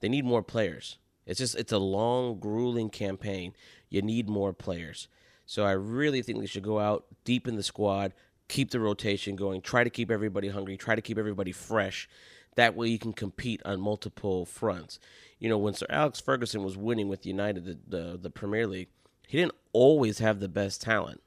They 0.00 0.08
need 0.08 0.24
more 0.24 0.42
players. 0.42 0.98
It's 1.26 1.38
just 1.38 1.54
it's 1.54 1.72
a 1.72 1.78
long, 1.78 2.38
grueling 2.38 2.90
campaign. 2.90 3.54
You 3.88 4.02
need 4.02 4.28
more 4.28 4.52
players. 4.52 5.08
So 5.46 5.64
I 5.64 5.72
really 5.72 6.22
think 6.22 6.40
they 6.40 6.46
should 6.46 6.62
go 6.62 6.78
out 6.78 7.06
deep 7.24 7.46
in 7.46 7.56
the 7.56 7.62
squad, 7.62 8.12
keep 8.48 8.70
the 8.70 8.80
rotation 8.80 9.36
going, 9.36 9.60
try 9.60 9.84
to 9.84 9.90
keep 9.90 10.10
everybody 10.10 10.48
hungry, 10.48 10.76
try 10.76 10.94
to 10.94 11.02
keep 11.02 11.18
everybody 11.18 11.52
fresh. 11.52 12.08
That 12.56 12.76
way 12.76 12.88
you 12.88 12.98
can 12.98 13.12
compete 13.12 13.60
on 13.64 13.80
multiple 13.80 14.44
fronts. 14.44 14.98
You 15.38 15.48
know, 15.48 15.58
when 15.58 15.74
Sir 15.74 15.86
Alex 15.90 16.20
Ferguson 16.20 16.62
was 16.62 16.76
winning 16.76 17.08
with 17.08 17.26
United 17.26 17.64
the, 17.64 17.78
the, 17.86 18.18
the 18.18 18.30
Premier 18.30 18.66
League, 18.66 18.88
he 19.26 19.38
didn't 19.38 19.54
always 19.72 20.18
have 20.18 20.40
the 20.40 20.48
best 20.48 20.82
talent. 20.82 21.20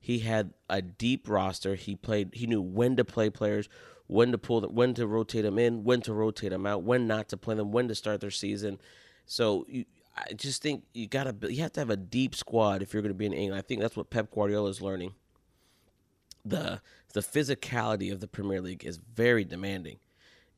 He 0.00 0.20
had 0.20 0.52
a 0.68 0.82
deep 0.82 1.28
roster. 1.28 1.74
He 1.74 1.94
played. 1.94 2.30
He 2.32 2.46
knew 2.46 2.62
when 2.62 2.96
to 2.96 3.04
play 3.04 3.30
players, 3.30 3.68
when 4.06 4.32
to 4.32 4.38
pull 4.38 4.60
them, 4.60 4.74
when 4.74 4.94
to 4.94 5.06
rotate 5.06 5.42
them 5.42 5.58
in, 5.58 5.84
when 5.84 6.00
to 6.02 6.12
rotate 6.12 6.50
them 6.50 6.66
out, 6.66 6.82
when 6.82 7.06
not 7.06 7.28
to 7.30 7.36
play 7.36 7.54
them, 7.54 7.72
when 7.72 7.88
to 7.88 7.94
start 7.94 8.20
their 8.20 8.30
season. 8.30 8.78
So 9.24 9.66
you, 9.68 9.84
I 10.16 10.32
just 10.34 10.62
think 10.62 10.84
you 10.92 11.06
gotta. 11.06 11.34
You 11.48 11.62
have 11.62 11.72
to 11.72 11.80
have 11.80 11.90
a 11.90 11.96
deep 11.96 12.34
squad 12.34 12.82
if 12.82 12.92
you're 12.92 13.02
going 13.02 13.12
to 13.12 13.18
be 13.18 13.26
in 13.26 13.32
England. 13.32 13.58
I 13.58 13.66
think 13.66 13.80
that's 13.80 13.96
what 13.96 14.10
Pep 14.10 14.30
Guardiola 14.32 14.70
is 14.70 14.80
learning 14.80 15.14
the 16.48 16.80
the 17.12 17.20
physicality 17.20 18.12
of 18.12 18.20
the 18.20 18.28
Premier 18.28 18.60
League 18.60 18.84
is 18.84 18.98
very 18.98 19.44
demanding. 19.44 19.98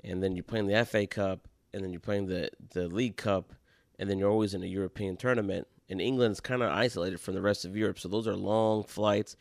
And 0.05 0.23
then 0.23 0.37
you're 0.37 0.45
playing 0.45 0.67
the 0.67 0.85
FA 0.85 1.07
Cup, 1.07 1.49
and 1.73 1.83
then 1.83 1.93
you're 1.93 2.01
playing 2.01 2.27
the 2.27 2.51
the 2.71 2.89
League 2.89 3.17
Cup, 3.17 3.55
and 3.99 4.09
then 4.09 4.19
you're 4.19 4.31
always 4.31 4.55
in 4.55 4.63
a 4.63 4.67
European 4.67 5.17
tournament. 5.17 5.67
And 5.91 6.01
England's 6.01 6.41
kind 6.41 6.63
of 6.63 6.71
isolated 6.71 7.19
from 7.19 7.35
the 7.35 7.41
rest 7.41 7.65
of 7.65 7.77
Europe, 7.77 7.99
so 7.99 8.09
those 8.09 8.29
are 8.29 8.37
long 8.37 8.85
flights 8.85 9.37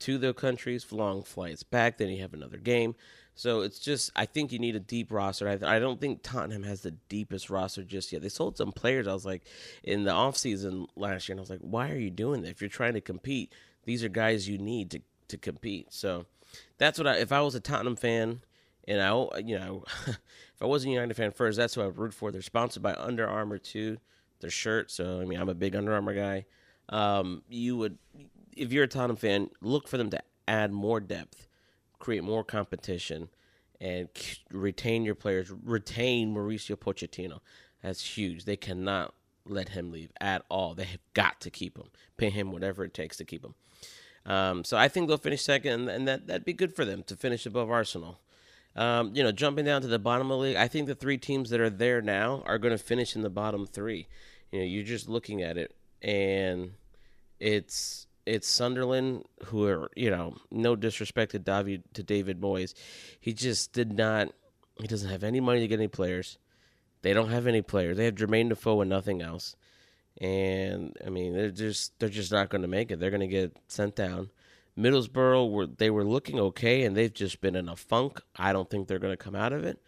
to 0.00 0.18
their 0.18 0.32
countries, 0.32 0.90
long 0.90 1.22
flights 1.22 1.62
back. 1.62 1.98
Then 1.98 2.08
you 2.08 2.22
have 2.22 2.32
another 2.32 2.56
game. 2.56 2.94
So 3.34 3.60
it's 3.60 3.78
just, 3.78 4.10
I 4.14 4.26
think 4.26 4.52
you 4.52 4.58
need 4.58 4.76
a 4.76 4.80
deep 4.80 5.10
roster. 5.10 5.48
I, 5.48 5.76
I 5.76 5.78
don't 5.78 6.00
think 6.00 6.22
Tottenham 6.22 6.64
has 6.64 6.82
the 6.82 6.90
deepest 6.90 7.48
roster 7.48 7.82
just 7.82 8.12
yet. 8.12 8.20
They 8.20 8.28
sold 8.28 8.58
some 8.58 8.72
players. 8.72 9.08
I 9.08 9.14
was 9.14 9.24
like, 9.24 9.42
in 9.82 10.04
the 10.04 10.10
offseason 10.10 10.86
last 10.96 11.28
year, 11.28 11.34
and 11.34 11.40
I 11.40 11.42
was 11.42 11.50
like, 11.50 11.60
why 11.60 11.90
are 11.90 11.98
you 11.98 12.10
doing 12.10 12.42
that? 12.42 12.50
If 12.50 12.60
you're 12.60 12.68
trying 12.68 12.92
to 12.92 13.00
compete, 13.00 13.52
these 13.84 14.04
are 14.04 14.08
guys 14.08 14.48
you 14.48 14.58
need 14.58 14.90
to 14.90 15.00
to 15.32 15.38
compete. 15.38 15.92
So 15.92 16.26
that's 16.78 16.98
what 16.98 17.06
I. 17.06 17.16
If 17.16 17.32
I 17.32 17.40
was 17.40 17.54
a 17.54 17.60
Tottenham 17.60 17.96
fan, 17.96 18.40
and 18.86 19.02
I, 19.02 19.38
you 19.38 19.58
know, 19.58 19.84
if 20.06 20.62
I 20.62 20.66
was 20.66 20.84
a 20.84 20.88
United 20.88 21.14
fan 21.14 21.32
first, 21.32 21.58
that's 21.58 21.74
who 21.74 21.82
I 21.82 21.86
root 21.86 22.14
for. 22.14 22.30
They're 22.30 22.42
sponsored 22.42 22.82
by 22.82 22.94
Under 22.94 23.26
Armour 23.26 23.58
too, 23.58 23.98
their 24.40 24.50
shirt. 24.50 24.90
So 24.90 25.20
I 25.20 25.24
mean, 25.24 25.40
I'm 25.40 25.48
a 25.48 25.54
big 25.54 25.74
Under 25.74 25.92
Armour 25.92 26.14
guy. 26.14 26.46
Um, 26.88 27.42
you 27.48 27.76
would, 27.76 27.98
if 28.56 28.72
you're 28.72 28.84
a 28.84 28.88
Tottenham 28.88 29.16
fan, 29.16 29.50
look 29.60 29.88
for 29.88 29.96
them 29.96 30.10
to 30.10 30.20
add 30.46 30.72
more 30.72 31.00
depth, 31.00 31.48
create 31.98 32.22
more 32.22 32.44
competition, 32.44 33.28
and 33.80 34.08
retain 34.50 35.04
your 35.04 35.14
players. 35.14 35.50
Retain 35.50 36.34
Mauricio 36.34 36.76
Pochettino. 36.76 37.40
That's 37.82 38.16
huge. 38.16 38.44
They 38.44 38.56
cannot 38.56 39.14
let 39.44 39.70
him 39.70 39.90
leave 39.90 40.12
at 40.20 40.44
all. 40.48 40.74
They 40.74 40.84
have 40.84 41.00
got 41.14 41.40
to 41.40 41.50
keep 41.50 41.76
him, 41.76 41.90
pay 42.16 42.30
him 42.30 42.52
whatever 42.52 42.84
it 42.84 42.94
takes 42.94 43.16
to 43.16 43.24
keep 43.24 43.44
him. 43.44 43.54
Um, 44.24 44.64
so 44.64 44.76
I 44.76 44.88
think 44.88 45.08
they'll 45.08 45.18
finish 45.18 45.42
second, 45.42 45.88
and 45.88 46.06
that 46.06 46.26
that'd 46.26 46.44
be 46.44 46.52
good 46.52 46.74
for 46.74 46.84
them 46.84 47.02
to 47.04 47.16
finish 47.16 47.46
above 47.46 47.70
Arsenal. 47.70 48.20
Um, 48.74 49.12
you 49.14 49.22
know, 49.22 49.32
jumping 49.32 49.64
down 49.64 49.82
to 49.82 49.88
the 49.88 49.98
bottom 49.98 50.30
of 50.30 50.38
the 50.38 50.42
league, 50.42 50.56
I 50.56 50.68
think 50.68 50.86
the 50.86 50.94
three 50.94 51.18
teams 51.18 51.50
that 51.50 51.60
are 51.60 51.70
there 51.70 52.00
now 52.00 52.42
are 52.46 52.58
going 52.58 52.76
to 52.76 52.82
finish 52.82 53.14
in 53.16 53.22
the 53.22 53.30
bottom 53.30 53.66
three. 53.66 54.08
You 54.50 54.60
know, 54.60 54.64
you're 54.64 54.84
just 54.84 55.08
looking 55.08 55.42
at 55.42 55.58
it, 55.58 55.74
and 56.00 56.72
it's 57.40 58.06
it's 58.24 58.48
Sunderland 58.48 59.24
who 59.46 59.66
are 59.66 59.90
you 59.96 60.10
know 60.10 60.36
no 60.50 60.76
disrespect 60.76 61.32
to 61.32 61.38
David 61.38 61.82
to 61.94 62.02
David 62.02 62.40
Moyes, 62.40 62.74
he 63.20 63.32
just 63.32 63.72
did 63.72 63.92
not. 63.92 64.32
He 64.80 64.86
doesn't 64.86 65.10
have 65.10 65.24
any 65.24 65.40
money 65.40 65.60
to 65.60 65.68
get 65.68 65.78
any 65.78 65.88
players. 65.88 66.38
They 67.02 67.12
don't 67.12 67.30
have 67.30 67.46
any 67.46 67.62
players. 67.62 67.96
They 67.96 68.04
have 68.04 68.14
Jermaine 68.14 68.48
Defoe 68.48 68.80
and 68.80 68.88
nothing 68.88 69.20
else 69.20 69.56
and 70.20 70.96
I 71.04 71.10
mean 71.10 71.34
they're 71.34 71.50
just 71.50 71.98
they're 71.98 72.08
just 72.08 72.32
not 72.32 72.48
going 72.48 72.62
to 72.62 72.68
make 72.68 72.90
it. 72.90 73.00
They're 73.00 73.10
going 73.10 73.20
to 73.20 73.26
get 73.26 73.56
sent 73.68 73.96
down. 73.96 74.30
Middlesbrough 74.78 75.50
were 75.50 75.66
they 75.66 75.90
were 75.90 76.04
looking 76.04 76.38
okay, 76.40 76.84
and 76.84 76.96
they've 76.96 77.12
just 77.12 77.40
been 77.40 77.56
in 77.56 77.68
a 77.68 77.76
funk. 77.76 78.20
I 78.36 78.52
don't 78.52 78.70
think 78.70 78.88
they're 78.88 78.98
going 78.98 79.12
to 79.12 79.22
come 79.22 79.34
out 79.34 79.52
of 79.52 79.64
it. 79.64 79.82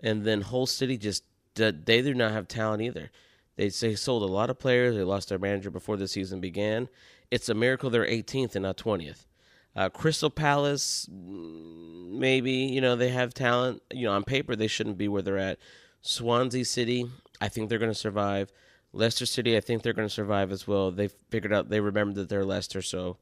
And 0.00 0.24
then 0.24 0.40
Hull 0.40 0.66
City 0.66 0.96
just 0.96 1.24
they 1.54 1.72
do 2.02 2.14
not 2.14 2.32
have 2.32 2.48
talent 2.48 2.82
either. 2.82 3.10
They 3.56 3.68
they 3.68 3.94
sold 3.94 4.22
a 4.22 4.32
lot 4.32 4.50
of 4.50 4.58
players. 4.58 4.96
They 4.96 5.02
lost 5.02 5.28
their 5.28 5.38
manager 5.38 5.70
before 5.70 5.96
the 5.96 6.08
season 6.08 6.40
began. 6.40 6.88
It's 7.30 7.48
a 7.48 7.54
miracle 7.54 7.90
they're 7.90 8.06
18th 8.06 8.54
and 8.56 8.64
not 8.64 8.76
20th. 8.76 9.26
Uh, 9.74 9.88
Crystal 9.88 10.28
Palace, 10.28 11.08
maybe 11.10 12.52
you 12.52 12.80
know 12.80 12.96
they 12.96 13.08
have 13.08 13.34
talent. 13.34 13.82
You 13.92 14.06
know 14.06 14.12
on 14.12 14.24
paper 14.24 14.56
they 14.56 14.66
shouldn't 14.66 14.98
be 14.98 15.08
where 15.08 15.22
they're 15.22 15.38
at. 15.38 15.58
Swansea 16.00 16.64
City, 16.64 17.08
I 17.40 17.48
think 17.48 17.68
they're 17.68 17.78
going 17.78 17.90
to 17.90 17.98
survive. 17.98 18.50
Leicester 18.92 19.26
City, 19.26 19.56
I 19.56 19.60
think 19.60 19.82
they're 19.82 19.92
going 19.92 20.08
to 20.08 20.14
survive 20.14 20.52
as 20.52 20.66
well. 20.66 20.90
They 20.90 21.08
figured 21.30 21.52
out 21.52 21.68
they 21.70 21.80
remembered 21.80 22.16
that 22.16 22.28
they're 22.28 22.44
Leicester, 22.44 22.82
so 22.82 23.16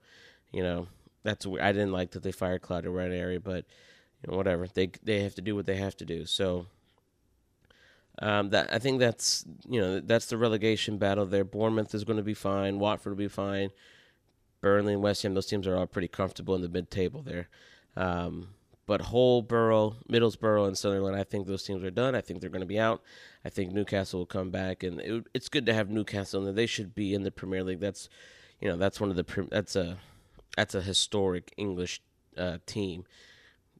you 0.53 0.63
know 0.63 0.89
that's 1.23 1.47
I 1.47 1.73
didn't 1.73 1.93
like 1.93 2.13
that 2.13 2.23
they 2.23 2.33
fired 2.33 2.63
Claudio 2.63 2.91
Ranieri, 2.91 3.39
but 3.39 3.65
you 4.23 4.31
know, 4.31 4.37
whatever 4.37 4.67
they 4.67 4.91
they 5.03 5.23
have 5.23 5.35
to 5.37 5.43
do 5.43 5.55
what 5.55 5.67
they 5.67 5.77
have 5.77 5.97
to 5.99 6.05
do. 6.05 6.27
So 6.27 6.67
um, 8.21 8.51
that 8.51 8.73
I 8.73 8.79
think 8.79 8.99
that's 8.99 9.45
you 9.69 9.81
know 9.81 10.01
that's 10.01 10.27
the 10.27 10.37
relegation 10.37 10.99
battle 10.99 11.27
there. 11.27 11.45
Bournemouth 11.45 11.95
is 11.95 12.05
going 12.05 12.19
to 12.19 12.23
be 12.23 12.35
fine. 12.35 12.79
Watford 12.79 13.13
will 13.13 13.19
be 13.19 13.29
fine. 13.29 13.71
Burnley 14.61 14.93
and 14.93 15.03
West 15.03 15.23
Ham, 15.23 15.35
those 15.35 15.47
teams 15.47 15.67
are 15.67 15.77
all 15.77 15.87
pretty 15.87 16.09
comfortable 16.09 16.55
in 16.55 16.63
the 16.63 16.69
mid 16.69 16.91
table 16.91 17.23
there. 17.23 17.49
Um, 17.97 18.49
but 18.90 19.03
Hull, 19.03 19.42
Borough, 19.42 19.94
Middlesbrough, 20.11 20.66
and 20.66 20.76
Sunderland, 20.76 21.14
I 21.14 21.22
think 21.22 21.46
those 21.46 21.62
teams 21.62 21.85
are 21.85 21.92
done. 21.92 22.16
I 22.16 22.20
think 22.20 22.40
they're 22.40 22.50
going 22.50 22.59
to 22.59 22.66
be 22.66 22.81
out. 22.81 23.05
I 23.44 23.48
think 23.48 23.70
Newcastle 23.70 24.18
will 24.18 24.26
come 24.26 24.50
back, 24.50 24.83
and 24.83 25.00
it, 25.00 25.26
it's 25.33 25.48
good 25.48 25.64
to 25.66 25.72
have 25.72 25.88
Newcastle. 25.88 26.44
And 26.44 26.59
they 26.59 26.66
should 26.66 26.92
be 26.92 27.14
in 27.14 27.22
the 27.22 27.31
Premier 27.31 27.62
League. 27.62 27.79
That's, 27.79 28.09
you 28.61 28.66
know, 28.66 28.76
that's 28.76 29.00
one 29.00 29.09
of 29.09 29.14
the 29.14 29.46
that's 29.48 29.76
a 29.76 29.98
that's 30.57 30.74
a 30.74 30.83
historic 30.83 31.55
English 31.57 32.03
uh, 32.37 32.59
team 32.66 33.05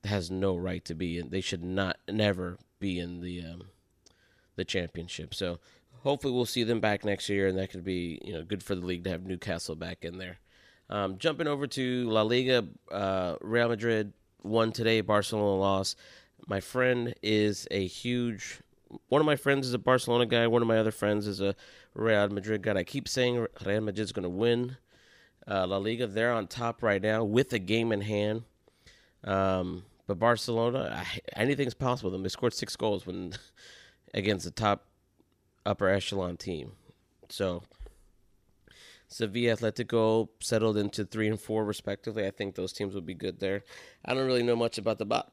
that 0.03 0.11
has 0.11 0.31
no 0.31 0.55
right 0.55 0.85
to 0.85 0.95
be 0.95 1.19
in. 1.19 1.31
They 1.31 1.41
should 1.41 1.65
not 1.65 1.97
never 2.09 2.59
be 2.79 3.01
in 3.01 3.21
the 3.21 3.41
um, 3.41 3.63
the 4.55 4.65
championship. 4.65 5.35
So 5.35 5.59
hopefully 6.05 6.33
we'll 6.33 6.47
see 6.47 6.63
them 6.63 6.79
back 6.79 7.05
next 7.05 7.29
year, 7.29 7.49
and 7.49 7.59
that 7.59 7.73
could 7.73 7.83
be 7.83 8.21
you 8.25 8.33
know 8.33 8.45
good 8.45 8.63
for 8.63 8.77
the 8.77 8.87
league 8.87 9.03
to 9.03 9.11
have 9.11 9.27
Newcastle 9.27 9.75
back 9.75 10.05
in 10.05 10.19
there. 10.19 10.39
Um, 10.89 11.19
jumping 11.19 11.49
over 11.49 11.67
to 11.67 12.09
La 12.09 12.23
Liga, 12.23 12.69
uh, 12.93 13.35
Real 13.41 13.71
Madrid 13.71 14.13
won 14.43 14.73
today. 14.73 15.01
Barcelona 15.01 15.57
lost. 15.57 15.97
My 16.47 16.61
friend 16.61 17.15
is 17.23 17.67
a 17.71 17.87
huge. 17.87 18.61
One 19.09 19.21
of 19.21 19.27
my 19.27 19.37
friends 19.37 19.67
is 19.67 19.75
a 19.75 19.79
Barcelona 19.79 20.27
guy. 20.27 20.47
One 20.47 20.63
of 20.63 20.69
my 20.69 20.79
other 20.79 20.91
friends 20.91 21.27
is 21.27 21.41
a 21.41 21.55
Real 21.95 22.29
Madrid 22.29 22.63
guy. 22.63 22.75
I 22.75 22.85
keep 22.85 23.09
saying 23.09 23.47
Real 23.65 23.81
Madrid's 23.81 24.13
going 24.13 24.25
to 24.25 24.29
win 24.29 24.77
uh, 25.47 25.67
La 25.67 25.77
Liga. 25.77 26.07
They're 26.07 26.33
on 26.33 26.47
top 26.47 26.83
right 26.83 27.01
now 27.01 27.25
with 27.25 27.53
a 27.53 27.59
game 27.59 27.93
in 27.93 28.01
hand. 28.01 28.43
Um, 29.25 29.85
but 30.07 30.19
Barcelona, 30.19 31.05
anything's 31.37 31.75
possible. 31.75 32.11
Them 32.11 32.23
they 32.23 32.29
scored 32.29 32.55
six 32.55 32.75
goals 32.77 33.07
when 33.07 33.35
against 34.15 34.45
the 34.45 34.51
top 34.51 34.87
upper 35.65 35.89
echelon 35.89 36.37
team. 36.37 36.73
So 37.29 37.63
Sevilla, 39.11 39.57
Atletico 39.57 40.29
settled 40.41 40.77
into 40.77 41.05
three 41.05 41.29
and 41.29 41.39
four 41.39 41.65
respectively. 41.65 42.27
I 42.27 42.31
think 42.31 42.55
those 42.55 42.73
teams 42.73 42.95
would 42.95 43.05
be 43.05 43.15
good 43.15 43.41
there. 43.41 43.65
I 44.05 44.15
don't 44.15 44.27
really 44.27 44.45
know 44.45 44.57
much 44.57 44.79
about 44.79 44.99
the 44.99 45.05
bot. 45.05 45.33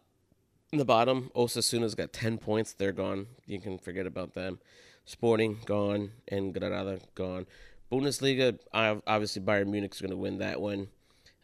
The 0.73 0.83
bottom, 0.83 1.31
Osasuna's 1.35 1.95
got 1.95 2.11
ten 2.11 2.39
points. 2.39 2.73
They're 2.73 2.91
gone. 2.91 3.27
You 3.45 3.61
can 3.61 3.77
forget 3.77 4.05
about 4.05 4.33
them. 4.33 4.59
Sporting 5.05 5.59
gone 5.65 6.11
and 6.27 6.53
Granada 6.53 6.99
gone. 7.15 7.45
Bundesliga, 7.89 8.59
obviously 8.73 9.41
Bayern 9.41 9.67
Munich's 9.67 10.01
going 10.01 10.11
to 10.11 10.17
win 10.17 10.39
that 10.39 10.59
one. 10.59 10.89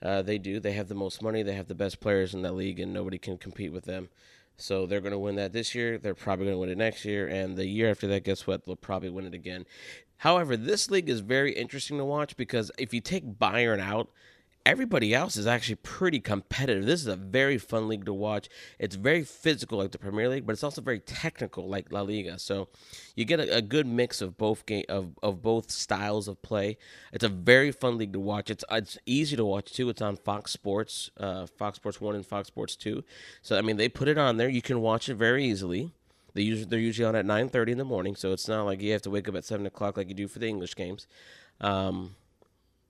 Uh, 0.02 0.22
they 0.22 0.38
do. 0.38 0.60
They 0.60 0.74
have 0.74 0.90
the 0.90 0.96
most 0.96 1.22
money. 1.22 1.44
They 1.44 1.54
have 1.54 1.70
the 1.70 1.76
best 1.76 2.02
players 2.02 2.34
in 2.34 2.42
that 2.42 2.56
league, 2.56 2.82
and 2.82 2.92
nobody 2.92 3.18
can 3.18 3.38
compete 3.38 3.72
with 3.72 3.86
them. 3.86 4.10
So 4.58 4.86
they're 4.86 5.02
going 5.02 5.14
to 5.14 5.20
win 5.20 5.36
that 5.36 5.54
this 5.54 5.74
year. 5.74 5.98
They're 5.98 6.14
probably 6.14 6.46
going 6.46 6.56
to 6.56 6.60
win 6.60 6.70
it 6.70 6.78
next 6.78 7.06
year, 7.06 7.28
and 7.28 7.56
the 7.56 7.66
year 7.66 7.90
after 7.90 8.08
that, 8.08 8.26
guess 8.26 8.46
what? 8.46 8.66
They'll 8.66 8.76
probably 8.76 9.10
win 9.10 9.26
it 9.26 9.34
again. 9.34 9.66
However, 10.24 10.56
this 10.56 10.90
league 10.90 11.10
is 11.10 11.20
very 11.20 11.52
interesting 11.52 11.98
to 11.98 12.06
watch 12.06 12.38
because 12.38 12.72
if 12.78 12.94
you 12.94 13.02
take 13.02 13.38
Bayern 13.38 13.82
out, 13.82 14.08
everybody 14.66 15.14
else 15.14 15.36
is 15.36 15.46
actually 15.46 15.76
pretty 15.76 16.22
competitive. 16.22 16.86
This 16.86 17.02
is 17.02 17.08
a 17.08 17.18
very 17.18 17.58
fun 17.58 17.90
league 17.90 18.06
to 18.06 18.14
watch. 18.14 18.48
It's 18.80 18.96
very 18.96 19.26
physical 19.26 19.80
like 19.80 19.92
the 19.92 19.98
Premier 19.98 20.30
League, 20.30 20.46
but 20.46 20.54
it's 20.54 20.64
also 20.64 20.80
very 20.80 21.02
technical 21.02 21.68
like 21.68 21.92
La 21.92 22.04
Liga. 22.04 22.40
So 22.40 22.70
you 23.18 23.26
get 23.26 23.42
a, 23.42 23.58
a 23.58 23.62
good 23.62 23.86
mix 23.86 24.22
of 24.22 24.38
both 24.38 24.66
game 24.66 24.86
of, 24.88 25.12
of 25.22 25.42
both 25.42 25.70
styles 25.70 26.30
of 26.30 26.42
play. 26.42 26.78
It's 27.12 27.26
a 27.26 27.30
very 27.30 27.74
fun 27.74 27.98
league 27.98 28.14
to 28.14 28.20
watch. 28.22 28.50
It's 28.50 28.64
it's 28.72 28.98
easy 29.06 29.36
to 29.36 29.44
watch 29.44 29.74
too. 29.74 29.90
It's 29.90 30.02
on 30.02 30.16
Fox 30.16 30.54
Sports, 30.54 31.12
uh, 31.18 31.48
Fox 31.48 31.76
Sports 31.76 32.00
One 32.00 32.16
and 32.16 32.26
Fox 32.26 32.48
Sports 32.48 32.78
Two. 32.78 33.04
So 33.42 33.58
I 33.58 33.62
mean 33.62 33.76
they 33.76 33.90
put 33.90 34.08
it 34.08 34.18
on 34.18 34.38
there. 34.38 34.48
You 34.48 34.62
can 34.62 34.80
watch 34.80 35.10
it 35.10 35.16
very 35.16 35.44
easily. 35.44 35.92
They 36.34 36.42
usually 36.42 36.70
they're 36.70 36.80
usually 36.80 37.06
on 37.06 37.16
at 37.16 37.26
nine 37.26 37.50
thirty 37.50 37.72
in 37.72 37.78
the 37.78 37.86
morning, 37.86 38.16
so 38.16 38.32
it's 38.32 38.48
not 38.48 38.64
like 38.64 38.82
you 38.82 38.92
have 38.92 39.02
to 39.04 39.10
wake 39.10 39.30
up 39.30 39.36
at 39.36 39.46
seven 39.46 39.66
o'clock 39.66 39.98
like 39.98 40.10
you 40.10 40.16
do 40.16 40.28
for 40.28 40.40
the 40.40 40.48
English 40.48 40.76
games. 40.76 41.08
Um, 41.62 42.16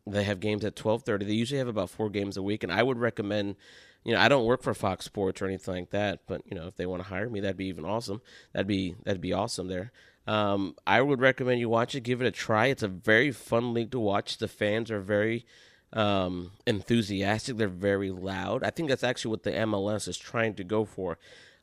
they 0.06 0.23
have 0.23 0.39
games 0.39 0.65
at 0.65 0.75
12:30. 0.75 1.25
They 1.25 1.34
usually 1.34 1.60
have 1.60 1.67
about 1.67 1.89
4 1.89 2.10
games 2.10 2.36
a 2.36 2.43
week 2.43 2.63
and 2.63 2.71
I 2.71 2.84
would 2.84 2.97
recommend 2.97 3.56
you 4.03 4.13
know, 4.13 4.19
I 4.19 4.27
don't 4.27 4.45
work 4.45 4.62
for 4.62 4.73
Fox 4.73 5.06
Sports 5.06 5.41
or 5.41 5.45
anything 5.45 5.75
like 5.75 5.89
that, 5.91 6.21
but 6.27 6.41
you 6.45 6.56
know, 6.56 6.67
if 6.67 6.75
they 6.75 6.86
want 6.86 7.01
to 7.01 7.10
hire 7.10 7.29
me, 7.29 7.39
that'd 7.39 7.58
be 7.58 7.67
even 7.67 7.86
awesome. 7.86 8.21
That'd 8.51 8.67
be 8.67 8.95
that'd 9.03 9.21
be 9.21 9.34
awesome 9.34 9.67
there. 9.67 9.91
Um, 10.27 10.75
I 10.88 11.01
would 11.01 11.19
recommend 11.19 11.60
you 11.60 11.69
watch 11.69 11.95
it, 11.95 12.01
give 12.01 12.21
it 12.21 12.27
a 12.27 12.32
try. 12.32 12.67
It's 12.67 12.84
a 12.84 12.88
very 12.88 13.32
fun 13.32 13.73
league 13.73 13.91
to 13.91 13.99
watch. 13.99 14.38
The 14.38 14.47
fans 14.47 14.91
are 14.91 14.99
very 14.99 15.45
um, 15.91 16.51
enthusiastic. 16.65 17.58
They're 17.58 17.67
very 17.67 18.12
loud. 18.12 18.63
I 18.63 18.69
think 18.69 18.89
that's 18.89 19.03
actually 19.03 19.32
what 19.32 19.43
the 19.43 19.51
MLS 19.51 20.08
is 20.08 20.17
trying 20.17 20.53
to 20.56 20.63
go 20.63 20.86
for. 20.86 21.17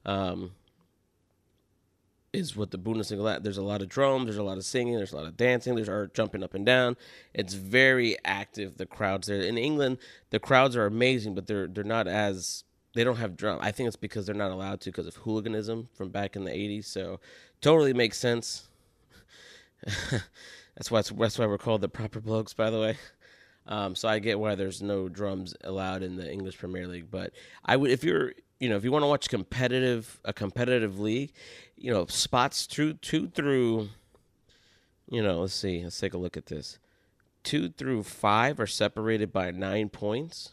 Um, 0.04 0.52
is 2.32 2.56
what 2.56 2.70
the 2.70 2.78
Bundesliga. 2.78 3.42
There's 3.42 3.58
a 3.58 3.62
lot 3.62 3.82
of 3.82 3.88
drums, 3.88 4.26
there's 4.26 4.36
a 4.36 4.42
lot 4.42 4.58
of 4.58 4.64
singing, 4.64 4.96
there's 4.96 5.12
a 5.12 5.16
lot 5.16 5.26
of 5.26 5.36
dancing, 5.36 5.74
there's 5.74 5.88
art 5.88 6.14
jumping 6.14 6.42
up 6.42 6.54
and 6.54 6.64
down. 6.64 6.96
It's 7.34 7.54
very 7.54 8.16
active. 8.24 8.76
The 8.76 8.86
crowds 8.86 9.26
there 9.26 9.40
in 9.40 9.58
England, 9.58 9.98
the 10.30 10.38
crowds 10.38 10.76
are 10.76 10.86
amazing, 10.86 11.34
but 11.34 11.46
they're 11.46 11.66
they're 11.66 11.84
not 11.84 12.06
as 12.06 12.64
they 12.94 13.04
don't 13.04 13.16
have 13.16 13.36
drum. 13.36 13.58
I 13.60 13.70
think 13.72 13.86
it's 13.88 13.96
because 13.96 14.26
they're 14.26 14.34
not 14.34 14.50
allowed 14.50 14.80
to 14.82 14.90
because 14.90 15.06
of 15.06 15.16
hooliganism 15.16 15.88
from 15.92 16.10
back 16.10 16.36
in 16.36 16.44
the 16.44 16.50
'80s. 16.50 16.86
So 16.86 17.20
totally 17.60 17.94
makes 17.94 18.18
sense. 18.18 18.68
that's 20.74 20.90
why 20.90 21.02
that's 21.02 21.38
why 21.38 21.46
we're 21.46 21.58
called 21.58 21.80
the 21.80 21.88
proper 21.88 22.20
blokes, 22.20 22.52
by 22.54 22.70
the 22.70 22.80
way. 22.80 22.96
Um, 23.66 23.94
so 23.94 24.08
I 24.08 24.18
get 24.18 24.40
why 24.40 24.54
there's 24.54 24.82
no 24.82 25.08
drums 25.08 25.54
allowed 25.62 26.02
in 26.02 26.16
the 26.16 26.30
English 26.30 26.58
Premier 26.58 26.86
League, 26.86 27.10
but 27.10 27.32
I 27.64 27.76
would 27.76 27.90
if 27.90 28.02
you're 28.02 28.32
you 28.60 28.68
know 28.68 28.76
if 28.76 28.84
you 28.84 28.92
want 28.92 29.02
to 29.02 29.08
watch 29.08 29.28
competitive 29.28 30.20
a 30.24 30.32
competitive 30.32 31.00
league, 31.00 31.32
you 31.76 31.92
know 31.92 32.06
spots 32.06 32.66
two 32.66 32.94
two 32.94 33.26
through 33.26 33.88
you 35.08 35.22
know 35.22 35.40
let's 35.40 35.54
see 35.54 35.82
let's 35.82 35.98
take 35.98 36.14
a 36.14 36.18
look 36.18 36.36
at 36.36 36.46
this 36.46 36.78
two 37.42 37.68
through 37.70 38.02
five 38.02 38.60
are 38.60 38.66
separated 38.66 39.32
by 39.32 39.50
nine 39.50 39.88
points. 39.88 40.52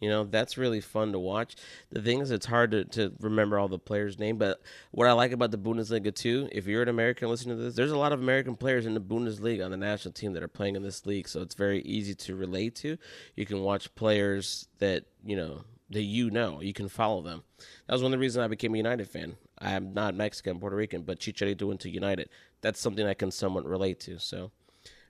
You 0.00 0.08
know, 0.08 0.24
that's 0.24 0.58
really 0.58 0.80
fun 0.80 1.12
to 1.12 1.18
watch. 1.20 1.54
The 1.90 2.02
thing 2.02 2.18
is, 2.20 2.32
it's 2.32 2.46
hard 2.46 2.72
to, 2.72 2.84
to 2.86 3.12
remember 3.20 3.56
all 3.56 3.68
the 3.68 3.78
players' 3.78 4.18
name, 4.18 4.36
but 4.36 4.60
what 4.90 5.06
I 5.06 5.12
like 5.12 5.30
about 5.30 5.52
the 5.52 5.58
Bundesliga 5.58 6.12
too, 6.12 6.48
if 6.50 6.66
you're 6.66 6.82
an 6.82 6.88
American 6.88 7.28
listening 7.28 7.56
to 7.56 7.62
this, 7.62 7.76
there's 7.76 7.92
a 7.92 7.98
lot 7.98 8.12
of 8.12 8.20
American 8.20 8.56
players 8.56 8.84
in 8.84 8.94
the 8.94 9.00
Bundesliga 9.00 9.64
on 9.64 9.70
the 9.70 9.76
national 9.76 10.12
team 10.12 10.32
that 10.32 10.42
are 10.42 10.48
playing 10.48 10.74
in 10.74 10.82
this 10.82 11.06
league, 11.06 11.28
so 11.28 11.40
it's 11.40 11.54
very 11.54 11.82
easy 11.82 12.16
to 12.16 12.34
relate 12.34 12.74
to. 12.76 12.98
You 13.36 13.46
can 13.46 13.60
watch 13.60 13.94
players 13.94 14.66
that, 14.80 15.04
you 15.24 15.36
know, 15.36 15.62
that 15.92 16.02
you 16.02 16.30
know. 16.30 16.60
You 16.60 16.72
can 16.72 16.88
follow 16.88 17.22
them. 17.22 17.42
That 17.86 17.94
was 17.94 18.02
one 18.02 18.12
of 18.12 18.18
the 18.18 18.20
reasons 18.20 18.44
I 18.44 18.48
became 18.48 18.74
a 18.74 18.78
United 18.78 19.08
fan. 19.08 19.36
I 19.58 19.72
am 19.72 19.94
not 19.94 20.14
Mexican, 20.14 20.58
Puerto 20.58 20.76
Rican, 20.76 21.02
but 21.02 21.20
Chicharito 21.20 21.62
went 21.62 21.80
to 21.80 21.90
United. 21.90 22.28
That's 22.60 22.80
something 22.80 23.06
I 23.06 23.14
can 23.14 23.30
somewhat 23.30 23.64
relate 23.64 24.00
to. 24.00 24.18
So 24.18 24.50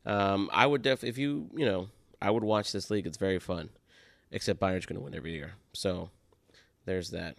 um, 0.05 0.51
I 0.53 0.66
would 0.66 0.83
def 0.83 1.05
if 1.05 1.18
you, 1.18 1.51
you 1.55 1.64
know, 1.64 1.88
I 2.21 2.31
would 2.31 2.45
watch 2.45 2.73
this 2.73 2.90
league. 2.90 3.07
It's 3.07 3.18
very 3.18 3.38
fun 3.38 3.71
except 4.31 4.61
Bayern's 4.61 4.87
going 4.87 4.99
to 4.99 5.05
win 5.05 5.14
every 5.14 5.33
year. 5.33 5.53
So 5.73 6.11
there's 6.85 7.11
that. 7.11 7.37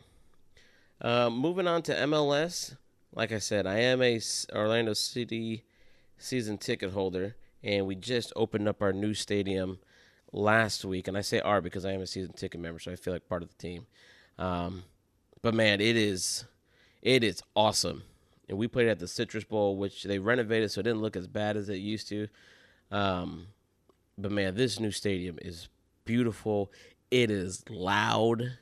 Uh, 1.01 1.29
moving 1.29 1.67
on 1.67 1.81
to 1.83 1.95
MLS. 1.95 2.77
Like 3.13 3.31
I 3.31 3.39
said, 3.39 3.67
I 3.67 3.79
am 3.79 4.01
a 4.01 4.19
Orlando 4.53 4.93
City 4.93 5.65
season 6.17 6.57
ticket 6.57 6.91
holder, 6.91 7.35
and 7.63 7.85
we 7.85 7.95
just 7.95 8.31
opened 8.35 8.67
up 8.67 8.81
our 8.81 8.93
new 8.93 9.13
stadium 9.13 9.79
last 10.33 10.83
week. 10.83 11.07
And 11.07 11.17
I 11.17 11.21
say 11.21 11.39
"our" 11.39 11.61
because 11.61 11.85
I 11.85 11.93
am 11.93 12.01
a 12.01 12.07
season 12.07 12.33
ticket 12.33 12.59
member, 12.59 12.79
so 12.79 12.91
I 12.91 12.95
feel 12.95 13.13
like 13.13 13.29
part 13.29 13.43
of 13.43 13.49
the 13.49 13.55
team. 13.55 13.85
Um, 14.37 14.83
but 15.41 15.53
man, 15.53 15.79
it 15.79 15.95
is 15.95 16.45
it 17.01 17.23
is 17.23 17.41
awesome. 17.55 18.03
And 18.49 18.57
we 18.57 18.67
played 18.67 18.87
at 18.87 18.99
the 18.99 19.07
Citrus 19.07 19.45
Bowl, 19.45 19.77
which 19.77 20.03
they 20.03 20.19
renovated 20.19 20.71
so 20.71 20.81
it 20.81 20.83
didn't 20.83 21.01
look 21.01 21.15
as 21.15 21.27
bad 21.27 21.55
as 21.55 21.69
it 21.69 21.77
used 21.77 22.09
to. 22.09 22.27
Um, 22.91 23.47
but 24.17 24.31
man, 24.31 24.55
this 24.55 24.79
new 24.79 24.91
stadium 24.91 25.37
is 25.41 25.69
beautiful. 26.05 26.71
It 27.09 27.31
is 27.31 27.63
loud. 27.69 28.57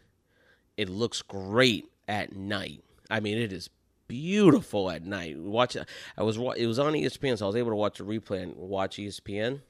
It 0.77 0.89
looks 0.89 1.21
great 1.21 1.85
at 2.07 2.35
night. 2.35 2.83
I 3.09 3.19
mean, 3.19 3.37
it 3.37 3.51
is 3.51 3.69
beautiful 4.07 4.89
at 4.89 5.05
night. 5.05 5.37
Watch. 5.37 5.77
I 6.17 6.23
was 6.23 6.37
it 6.57 6.67
was 6.67 6.79
on 6.79 6.93
ESPN, 6.93 7.37
so 7.37 7.45
I 7.45 7.47
was 7.47 7.55
able 7.55 7.71
to 7.71 7.75
watch 7.75 7.99
a 7.99 8.03
replay 8.03 8.43
and 8.43 8.55
watch 8.55 8.97
ESPN. 8.97 9.61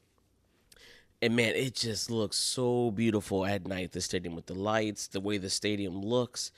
And 1.21 1.35
man, 1.35 1.53
it 1.55 1.75
just 1.75 2.09
looks 2.09 2.37
so 2.37 2.89
beautiful 2.91 3.45
at 3.45 3.67
night. 3.67 3.91
The 3.91 4.01
stadium 4.01 4.35
with 4.35 4.47
the 4.47 4.55
lights, 4.55 5.07
the 5.07 5.19
way 5.19 5.37
the 5.37 5.51
stadium 5.51 6.01
looks, 6.01 6.51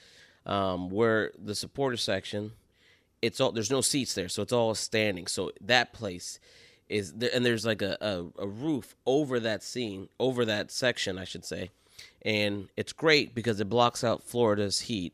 um, 0.45 0.89
where 0.89 1.31
the 1.37 1.55
supporter 1.55 1.97
section, 1.97 2.53
it's 3.21 3.41
all 3.41 3.51
there's 3.51 3.71
no 3.71 3.81
seats 3.81 4.13
there, 4.13 4.29
so 4.29 4.41
it's 4.41 4.53
all 4.53 4.73
standing. 4.75 5.27
So 5.27 5.51
that 5.61 5.93
place 5.93 6.39
is 6.87 7.13
there, 7.13 7.29
and 7.33 7.45
there's 7.45 7.65
like 7.65 7.81
a, 7.81 7.97
a, 7.99 8.43
a 8.43 8.47
roof 8.47 8.95
over 9.05 9.39
that 9.41 9.63
scene, 9.63 10.07
over 10.19 10.45
that 10.45 10.71
section, 10.71 11.17
I 11.17 11.25
should 11.25 11.45
say, 11.45 11.71
and 12.21 12.69
it's 12.77 12.93
great 12.93 13.35
because 13.35 13.59
it 13.59 13.69
blocks 13.69 14.03
out 14.03 14.23
Florida's 14.23 14.81
heat. 14.81 15.13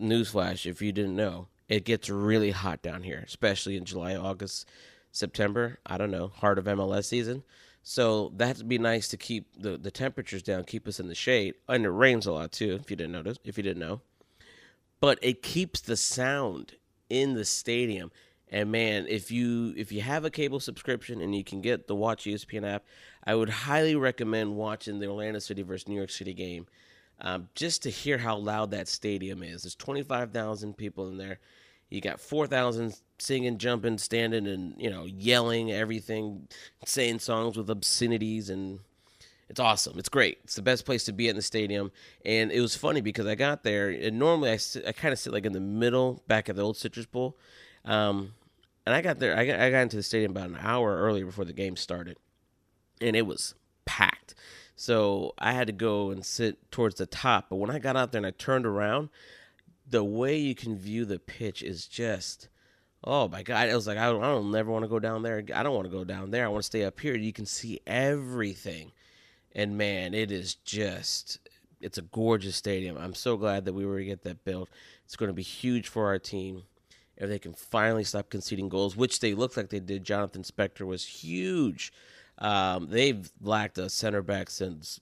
Newsflash, 0.00 0.66
if 0.66 0.82
you 0.82 0.90
didn't 0.90 1.14
know, 1.14 1.46
it 1.68 1.84
gets 1.84 2.10
really 2.10 2.50
hot 2.50 2.82
down 2.82 3.04
here, 3.04 3.22
especially 3.24 3.76
in 3.76 3.84
July, 3.84 4.16
August, 4.16 4.68
September. 5.12 5.78
I 5.86 5.96
don't 5.98 6.10
know, 6.10 6.28
heart 6.28 6.58
of 6.58 6.64
MLS 6.64 7.04
season. 7.04 7.44
So 7.86 8.32
that'd 8.34 8.66
be 8.66 8.78
nice 8.78 9.08
to 9.08 9.18
keep 9.18 9.60
the, 9.60 9.76
the 9.76 9.90
temperatures 9.90 10.42
down, 10.42 10.64
keep 10.64 10.88
us 10.88 10.98
in 10.98 11.06
the 11.06 11.14
shade. 11.14 11.54
And 11.68 11.84
it 11.84 11.90
rains 11.90 12.24
a 12.26 12.32
lot 12.32 12.50
too, 12.50 12.78
if 12.80 12.90
you 12.90 12.96
didn't 12.96 13.12
notice, 13.12 13.38
if 13.44 13.58
you 13.58 13.62
didn't 13.62 13.80
know. 13.80 14.00
But 15.00 15.18
it 15.20 15.42
keeps 15.42 15.82
the 15.82 15.96
sound 15.96 16.76
in 17.10 17.34
the 17.34 17.44
stadium. 17.44 18.10
And 18.48 18.72
man, 18.72 19.06
if 19.06 19.30
you 19.30 19.74
if 19.76 19.92
you 19.92 20.00
have 20.00 20.24
a 20.24 20.30
cable 20.30 20.60
subscription 20.60 21.20
and 21.20 21.34
you 21.34 21.44
can 21.44 21.60
get 21.60 21.86
the 21.86 21.94
Watch 21.94 22.24
ESPN 22.24 22.66
app, 22.66 22.84
I 23.24 23.34
would 23.34 23.50
highly 23.50 23.96
recommend 23.96 24.56
watching 24.56 24.98
the 24.98 25.08
Orlando 25.08 25.38
City 25.38 25.60
versus 25.60 25.86
New 25.86 25.96
York 25.96 26.10
City 26.10 26.32
game, 26.32 26.66
um, 27.20 27.48
just 27.54 27.82
to 27.82 27.90
hear 27.90 28.16
how 28.16 28.36
loud 28.36 28.70
that 28.70 28.88
stadium 28.88 29.42
is. 29.42 29.64
There's 29.64 29.74
25,000 29.74 30.74
people 30.74 31.08
in 31.08 31.18
there. 31.18 31.38
You 31.94 32.00
got 32.00 32.20
4,000 32.20 33.00
singing, 33.18 33.56
jumping, 33.56 33.98
standing, 33.98 34.46
and 34.46 34.74
you 34.76 34.90
know 34.90 35.04
yelling 35.04 35.70
everything, 35.70 36.48
saying 36.84 37.20
songs 37.20 37.56
with 37.56 37.70
obscenities, 37.70 38.50
and 38.50 38.80
it's 39.48 39.60
awesome. 39.60 39.98
It's 39.98 40.08
great. 40.08 40.38
It's 40.42 40.56
the 40.56 40.62
best 40.62 40.84
place 40.84 41.04
to 41.04 41.12
be 41.12 41.28
in 41.28 41.36
the 41.36 41.42
stadium. 41.42 41.92
And 42.24 42.50
it 42.50 42.60
was 42.60 42.74
funny 42.74 43.00
because 43.00 43.26
I 43.26 43.36
got 43.36 43.62
there, 43.62 43.90
and 43.90 44.18
normally 44.18 44.50
I, 44.50 44.58
I 44.86 44.92
kind 44.92 45.12
of 45.12 45.18
sit 45.18 45.32
like 45.32 45.46
in 45.46 45.52
the 45.52 45.60
middle, 45.60 46.22
back 46.26 46.48
at 46.48 46.56
the 46.56 46.62
old 46.62 46.76
Citrus 46.76 47.06
Bowl. 47.06 47.38
Um, 47.84 48.34
and 48.84 48.94
I 48.94 49.00
got 49.00 49.20
there. 49.20 49.36
I 49.36 49.46
got, 49.46 49.60
I 49.60 49.70
got 49.70 49.82
into 49.82 49.96
the 49.96 50.02
stadium 50.02 50.32
about 50.32 50.50
an 50.50 50.58
hour 50.60 50.96
earlier 50.96 51.24
before 51.24 51.44
the 51.44 51.52
game 51.52 51.76
started, 51.76 52.16
and 53.00 53.14
it 53.14 53.26
was 53.26 53.54
packed. 53.84 54.34
So 54.74 55.34
I 55.38 55.52
had 55.52 55.68
to 55.68 55.72
go 55.72 56.10
and 56.10 56.24
sit 56.24 56.72
towards 56.72 56.96
the 56.96 57.06
top. 57.06 57.46
But 57.48 57.56
when 57.56 57.70
I 57.70 57.78
got 57.78 57.96
out 57.96 58.10
there 58.10 58.18
and 58.18 58.26
I 58.26 58.32
turned 58.32 58.66
around, 58.66 59.10
the 59.94 60.02
way 60.02 60.36
you 60.36 60.56
can 60.56 60.76
view 60.76 61.04
the 61.04 61.20
pitch 61.20 61.62
is 61.62 61.86
just 61.86 62.48
oh 63.04 63.28
my 63.28 63.44
god 63.44 63.68
it 63.68 63.74
was 63.76 63.86
like 63.86 63.96
i, 63.96 64.08
I 64.08 64.10
don't 64.10 64.50
never 64.50 64.72
want 64.72 64.82
to 64.82 64.88
go 64.88 64.98
down 64.98 65.22
there 65.22 65.44
i 65.54 65.62
don't 65.62 65.72
want 65.72 65.84
to 65.86 65.96
go 65.96 66.02
down 66.02 66.32
there 66.32 66.44
i 66.44 66.48
want 66.48 66.64
to 66.64 66.66
stay 66.66 66.84
up 66.84 66.98
here. 66.98 67.16
You 67.16 67.32
can 67.32 67.46
see 67.46 67.78
everything. 67.86 68.90
And 69.54 69.78
man 69.78 70.12
it 70.12 70.32
is 70.32 70.56
just 70.56 71.38
it's 71.80 71.96
a 71.96 72.02
gorgeous 72.02 72.56
stadium. 72.56 72.96
I'm 72.98 73.14
so 73.14 73.36
glad 73.36 73.66
that 73.66 73.72
we 73.72 73.86
were 73.86 74.00
to 74.00 74.04
get 74.04 74.24
that 74.24 74.42
built. 74.44 74.68
It's 75.04 75.14
going 75.14 75.28
to 75.28 75.32
be 75.32 75.42
huge 75.42 75.86
for 75.86 76.06
our 76.06 76.18
team 76.18 76.64
if 77.16 77.28
they 77.28 77.38
can 77.38 77.54
finally 77.54 78.02
stop 78.02 78.30
conceding 78.30 78.68
goals 78.68 78.96
which 78.96 79.20
they 79.20 79.32
looked 79.32 79.56
like 79.56 79.70
they 79.70 79.78
did. 79.78 80.02
Jonathan 80.02 80.42
spector 80.42 80.84
was 80.84 81.06
huge. 81.06 81.92
Um, 82.38 82.88
they've 82.90 83.30
lacked 83.40 83.78
a 83.78 83.88
center 83.88 84.22
back 84.22 84.50
since 84.50 84.98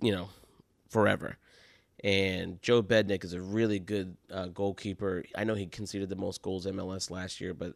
you 0.00 0.12
know 0.12 0.28
forever 0.88 1.36
and 2.02 2.60
Joe 2.62 2.82
Bendik 2.82 3.24
is 3.24 3.34
a 3.34 3.40
really 3.40 3.78
good 3.78 4.16
uh, 4.32 4.46
goalkeeper. 4.46 5.24
I 5.34 5.44
know 5.44 5.54
he 5.54 5.66
conceded 5.66 6.08
the 6.08 6.16
most 6.16 6.42
goals 6.42 6.66
MLS 6.66 7.10
last 7.10 7.40
year, 7.40 7.52
but 7.52 7.74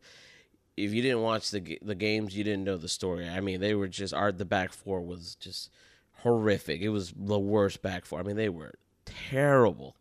if 0.77 0.93
you 0.93 1.03
didn't 1.03 1.21
watch 1.23 1.51
the 1.51 1.79
the 1.83 1.95
games, 1.95 2.37
you 2.37 2.45
didn't 2.45 2.65
know 2.65 2.77
the 2.77 2.89
story. 2.89 3.29
I 3.29 3.41
mean, 3.41 3.61
they 3.61 3.75
were 3.75 3.89
just 3.89 4.15
our 4.15 4.33
the 4.33 4.45
back 4.45 4.73
four 4.73 5.01
was 5.03 5.35
just 5.35 5.71
horrific. 6.19 6.81
It 6.81 6.89
was 6.89 7.13
the 7.17 7.39
worst 7.39 7.83
back 7.83 8.07
four. 8.07 8.21
I 8.21 8.23
mean, 8.23 8.37
they 8.37 8.49
were 8.49 8.75
terrible. 9.05 9.97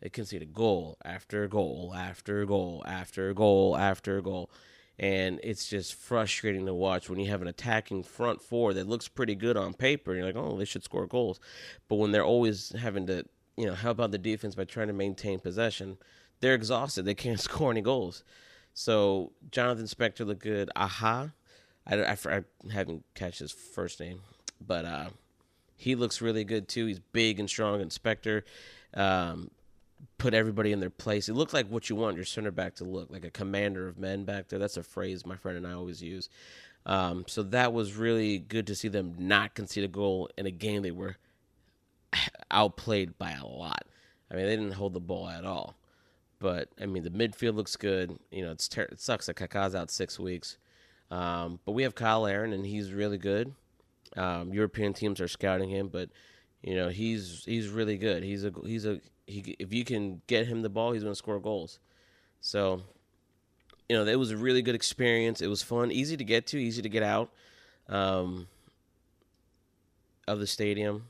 They 0.00 0.10
conceded 0.10 0.52
goal 0.52 0.98
after 1.02 1.48
goal 1.48 1.94
after 1.96 2.44
goal 2.44 2.82
after 2.86 3.32
goal 3.32 3.76
after 3.76 4.20
goal. 4.20 4.50
And 4.96 5.40
it's 5.42 5.66
just 5.66 5.94
frustrating 5.94 6.66
to 6.66 6.74
watch 6.74 7.10
when 7.10 7.18
you 7.18 7.28
have 7.28 7.42
an 7.42 7.48
attacking 7.48 8.04
front 8.04 8.40
four 8.40 8.74
that 8.74 8.86
looks 8.86 9.08
pretty 9.08 9.34
good 9.34 9.56
on 9.56 9.74
paper. 9.74 10.14
You're 10.14 10.26
like, 10.26 10.36
oh, 10.36 10.56
they 10.56 10.66
should 10.66 10.84
score 10.84 11.06
goals. 11.06 11.40
But 11.88 11.96
when 11.96 12.12
they're 12.12 12.24
always 12.24 12.70
having 12.78 13.06
to 13.08 13.24
you 13.56 13.66
know, 13.66 13.74
help 13.74 14.00
out 14.00 14.10
the 14.10 14.18
defense 14.18 14.54
by 14.54 14.64
trying 14.64 14.88
to 14.88 14.92
maintain 14.92 15.38
possession, 15.38 15.98
they're 16.40 16.54
exhausted. 16.54 17.04
They 17.04 17.14
can't 17.14 17.40
score 17.48 17.70
any 17.70 17.82
goals. 17.82 18.24
So 18.72 19.32
Jonathan 19.50 19.86
Spector 19.86 20.26
looked 20.26 20.42
good. 20.42 20.70
Aja, 20.74 21.32
I, 21.86 22.02
I, 22.02 22.16
I 22.26 22.42
haven't 22.72 23.04
catch 23.14 23.38
his 23.38 23.52
first 23.52 24.00
name, 24.00 24.20
but 24.64 24.84
uh, 24.84 25.08
he 25.76 25.94
looks 25.94 26.20
really 26.20 26.44
good 26.44 26.68
too. 26.68 26.86
He's 26.86 26.98
big 26.98 27.38
and 27.38 27.48
strong. 27.48 27.80
And 27.80 28.42
um, 28.94 29.50
put 30.18 30.34
everybody 30.34 30.72
in 30.72 30.80
their 30.80 30.90
place. 30.90 31.28
It 31.28 31.34
looked 31.34 31.54
like 31.54 31.68
what 31.68 31.88
you 31.88 31.96
want 31.96 32.16
your 32.16 32.24
center 32.24 32.50
back 32.50 32.76
to 32.76 32.84
look 32.84 33.10
like 33.10 33.24
a 33.24 33.30
commander 33.30 33.88
of 33.88 33.98
men 33.98 34.24
back 34.24 34.48
there. 34.48 34.58
That's 34.58 34.76
a 34.76 34.82
phrase 34.82 35.24
my 35.24 35.36
friend 35.36 35.56
and 35.56 35.66
I 35.66 35.72
always 35.72 36.02
use. 36.02 36.28
Um, 36.86 37.24
so 37.26 37.42
that 37.44 37.72
was 37.72 37.94
really 37.94 38.38
good 38.38 38.66
to 38.66 38.74
see 38.74 38.88
them 38.88 39.14
not 39.18 39.54
concede 39.54 39.84
a 39.84 39.88
goal 39.88 40.28
in 40.36 40.46
a 40.46 40.50
game 40.50 40.82
they 40.82 40.90
were 40.90 41.16
outplayed 42.50 43.18
by 43.18 43.32
a 43.32 43.46
lot. 43.46 43.84
I 44.30 44.34
mean, 44.34 44.46
they 44.46 44.56
didn't 44.56 44.72
hold 44.72 44.94
the 44.94 45.00
ball 45.00 45.28
at 45.28 45.44
all. 45.44 45.76
But 46.38 46.68
I 46.80 46.86
mean, 46.86 47.04
the 47.04 47.10
midfield 47.10 47.54
looks 47.54 47.76
good. 47.76 48.18
You 48.30 48.44
know, 48.44 48.52
it's 48.52 48.68
ter- 48.68 48.82
it 48.82 49.00
sucks 49.00 49.26
that 49.26 49.36
Kaká's 49.36 49.74
out 49.74 49.90
six 49.90 50.18
weeks. 50.18 50.58
Um, 51.10 51.60
but 51.64 51.72
we 51.72 51.84
have 51.84 51.94
Cyle 51.98 52.22
Larin 52.22 52.52
and 52.52 52.66
he's 52.66 52.92
really 52.92 53.18
good. 53.18 53.54
Um, 54.16 54.52
European 54.52 54.92
teams 54.92 55.20
are 55.20 55.28
scouting 55.28 55.70
him, 55.70 55.88
but 55.88 56.10
you 56.62 56.74
know 56.74 56.88
he's 56.88 57.44
he's 57.44 57.68
really 57.68 57.96
good. 57.96 58.22
He's 58.22 58.44
a 58.44 58.52
he's 58.64 58.84
a 58.84 59.00
he. 59.26 59.56
If 59.58 59.72
you 59.72 59.84
can 59.84 60.22
get 60.26 60.46
him 60.46 60.62
the 60.62 60.68
ball, 60.68 60.92
he's 60.92 61.02
going 61.02 61.12
to 61.12 61.18
score 61.18 61.40
goals. 61.40 61.78
So, 62.40 62.82
you 63.88 63.96
know, 63.96 64.04
it 64.06 64.18
was 64.18 64.30
a 64.30 64.36
really 64.36 64.60
good 64.60 64.74
experience. 64.74 65.40
It 65.40 65.46
was 65.46 65.62
fun, 65.62 65.90
easy 65.90 66.16
to 66.16 66.24
get 66.24 66.46
to, 66.48 66.58
easy 66.58 66.82
to 66.82 66.88
get 66.90 67.02
out 67.02 67.30
um, 67.88 68.48
of 70.28 70.40
the 70.40 70.46
stadium 70.46 71.06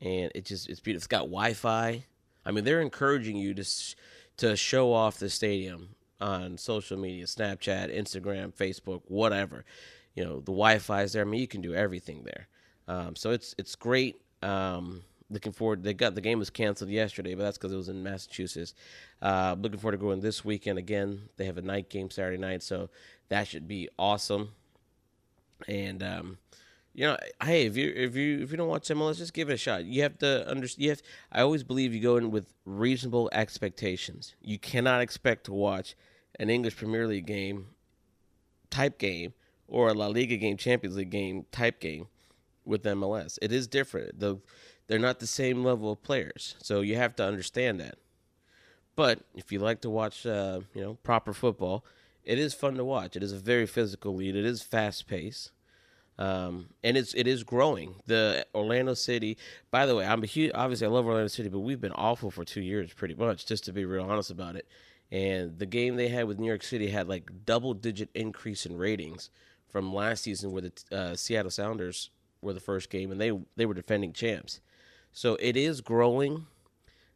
and 0.00 0.30
it 0.34 0.44
just 0.44 0.68
it's 0.68 0.80
beautiful. 0.80 0.98
It's 0.98 1.06
got 1.06 1.22
Wi-Fi. 1.22 2.04
I 2.44 2.50
mean, 2.50 2.64
they're 2.64 2.80
encouraging 2.80 3.36
you 3.36 3.54
to 3.54 3.64
to 4.38 4.56
show 4.56 4.92
off 4.92 5.18
the 5.18 5.30
stadium 5.30 5.90
on 6.20 6.58
social 6.58 6.98
media, 6.98 7.24
Snapchat, 7.26 7.96
Instagram, 7.96 8.52
Facebook, 8.54 9.02
whatever. 9.06 9.64
You 10.14 10.24
know, 10.24 10.36
the 10.36 10.52
Wi-Fi 10.52 11.02
is 11.02 11.12
there. 11.12 11.22
I 11.22 11.24
mean, 11.24 11.40
you 11.40 11.48
can 11.48 11.60
do 11.60 11.74
everything 11.74 12.24
there. 12.24 12.48
Um, 12.88 13.16
so 13.16 13.30
it's 13.30 13.54
it's 13.58 13.76
great. 13.76 14.20
Um, 14.42 15.02
looking 15.30 15.52
forward. 15.52 15.82
They 15.82 15.94
got 15.94 16.14
the 16.14 16.20
game 16.20 16.38
was 16.38 16.50
canceled 16.50 16.90
yesterday, 16.90 17.34
but 17.34 17.42
that's 17.42 17.58
because 17.58 17.72
it 17.72 17.76
was 17.76 17.88
in 17.88 18.02
Massachusetts. 18.02 18.74
Uh, 19.20 19.56
looking 19.58 19.78
forward 19.78 19.92
to 19.92 19.98
going 19.98 20.20
this 20.20 20.44
weekend 20.44 20.78
again. 20.78 21.28
They 21.36 21.44
have 21.44 21.58
a 21.58 21.62
night 21.62 21.90
game 21.90 22.10
Saturday 22.10 22.38
night, 22.38 22.62
so 22.62 22.88
that 23.28 23.46
should 23.46 23.68
be 23.68 23.88
awesome. 23.98 24.52
And 25.66 26.02
um, 26.02 26.38
you 26.98 27.04
know, 27.04 27.16
hey, 27.44 27.64
if 27.64 27.76
you 27.76 27.92
if 27.94 28.16
you 28.16 28.40
if 28.40 28.50
you 28.50 28.56
don't 28.56 28.66
watch 28.66 28.88
MLS, 28.88 29.18
just 29.18 29.32
give 29.32 29.48
it 29.50 29.52
a 29.52 29.56
shot. 29.56 29.84
You 29.84 30.02
have 30.02 30.18
to 30.18 30.44
understand. 30.50 30.82
You 30.82 30.90
have. 30.90 31.02
I 31.30 31.42
always 31.42 31.62
believe 31.62 31.94
you 31.94 32.00
go 32.00 32.16
in 32.16 32.32
with 32.32 32.52
reasonable 32.64 33.30
expectations. 33.32 34.34
You 34.42 34.58
cannot 34.58 35.00
expect 35.00 35.44
to 35.44 35.52
watch 35.52 35.94
an 36.40 36.50
English 36.50 36.76
Premier 36.76 37.06
League 37.06 37.26
game, 37.26 37.68
type 38.68 38.98
game, 38.98 39.32
or 39.68 39.90
a 39.90 39.94
La 39.94 40.08
Liga 40.08 40.36
game, 40.36 40.56
Champions 40.56 40.96
League 40.96 41.10
game, 41.10 41.46
type 41.52 41.78
game, 41.78 42.08
with 42.64 42.82
MLS. 42.82 43.38
It 43.40 43.52
is 43.52 43.68
different. 43.68 44.18
The 44.18 44.40
they're 44.88 44.98
not 44.98 45.20
the 45.20 45.28
same 45.28 45.62
level 45.62 45.92
of 45.92 46.02
players, 46.02 46.56
so 46.60 46.80
you 46.80 46.96
have 46.96 47.14
to 47.14 47.24
understand 47.24 47.78
that. 47.78 47.94
But 48.96 49.20
if 49.36 49.52
you 49.52 49.60
like 49.60 49.82
to 49.82 49.90
watch, 49.90 50.26
uh, 50.26 50.62
you 50.74 50.82
know, 50.82 50.94
proper 51.04 51.32
football, 51.32 51.84
it 52.24 52.40
is 52.40 52.54
fun 52.54 52.74
to 52.74 52.84
watch. 52.84 53.14
It 53.14 53.22
is 53.22 53.32
a 53.32 53.38
very 53.38 53.66
physical 53.66 54.16
league. 54.16 54.34
It 54.34 54.44
is 54.44 54.62
fast 54.62 55.06
paced. 55.06 55.52
Um, 56.18 56.70
and 56.82 56.96
it's 56.96 57.14
it 57.14 57.26
is 57.26 57.44
growing. 57.44 57.94
The 58.06 58.46
Orlando 58.54 58.94
City. 58.94 59.38
By 59.70 59.86
the 59.86 59.94
way, 59.94 60.04
I'm 60.04 60.22
a 60.22 60.26
huge. 60.26 60.50
Obviously, 60.54 60.86
I 60.86 60.90
love 60.90 61.06
Orlando 61.06 61.28
City, 61.28 61.48
but 61.48 61.60
we've 61.60 61.80
been 61.80 61.92
awful 61.92 62.30
for 62.30 62.44
two 62.44 62.60
years, 62.60 62.92
pretty 62.92 63.14
much. 63.14 63.46
Just 63.46 63.64
to 63.64 63.72
be 63.72 63.84
real 63.84 64.04
honest 64.04 64.30
about 64.30 64.56
it. 64.56 64.66
And 65.10 65.58
the 65.58 65.66
game 65.66 65.96
they 65.96 66.08
had 66.08 66.26
with 66.26 66.38
New 66.38 66.48
York 66.48 66.62
City 66.62 66.88
had 66.88 67.08
like 67.08 67.30
double 67.46 67.72
digit 67.72 68.10
increase 68.14 68.66
in 68.66 68.76
ratings 68.76 69.30
from 69.68 69.94
last 69.94 70.24
season, 70.24 70.50
where 70.50 70.62
the 70.62 70.72
uh, 70.90 71.14
Seattle 71.14 71.50
Sounders 71.50 72.10
were 72.42 72.52
the 72.52 72.60
first 72.60 72.90
game, 72.90 73.12
and 73.12 73.20
they 73.20 73.32
they 73.56 73.66
were 73.66 73.74
defending 73.74 74.12
champs. 74.12 74.60
So 75.12 75.36
it 75.40 75.56
is 75.56 75.80
growing. 75.80 76.46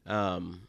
Um, 0.06 0.62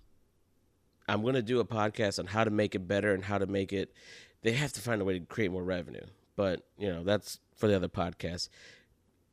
I'm 1.07 1.21
going 1.21 1.35
to 1.35 1.41
do 1.41 1.59
a 1.59 1.65
podcast 1.65 2.19
on 2.19 2.27
how 2.27 2.43
to 2.43 2.49
make 2.49 2.75
it 2.75 2.87
better 2.87 3.13
and 3.13 3.23
how 3.23 3.37
to 3.37 3.45
make 3.45 3.73
it. 3.73 3.93
They 4.41 4.53
have 4.53 4.73
to 4.73 4.81
find 4.81 5.01
a 5.01 5.05
way 5.05 5.19
to 5.19 5.25
create 5.25 5.51
more 5.51 5.63
revenue, 5.63 6.05
but 6.35 6.61
you 6.77 6.89
know 6.89 7.03
that's 7.03 7.39
for 7.55 7.67
the 7.67 7.75
other 7.75 7.87
podcast. 7.87 8.49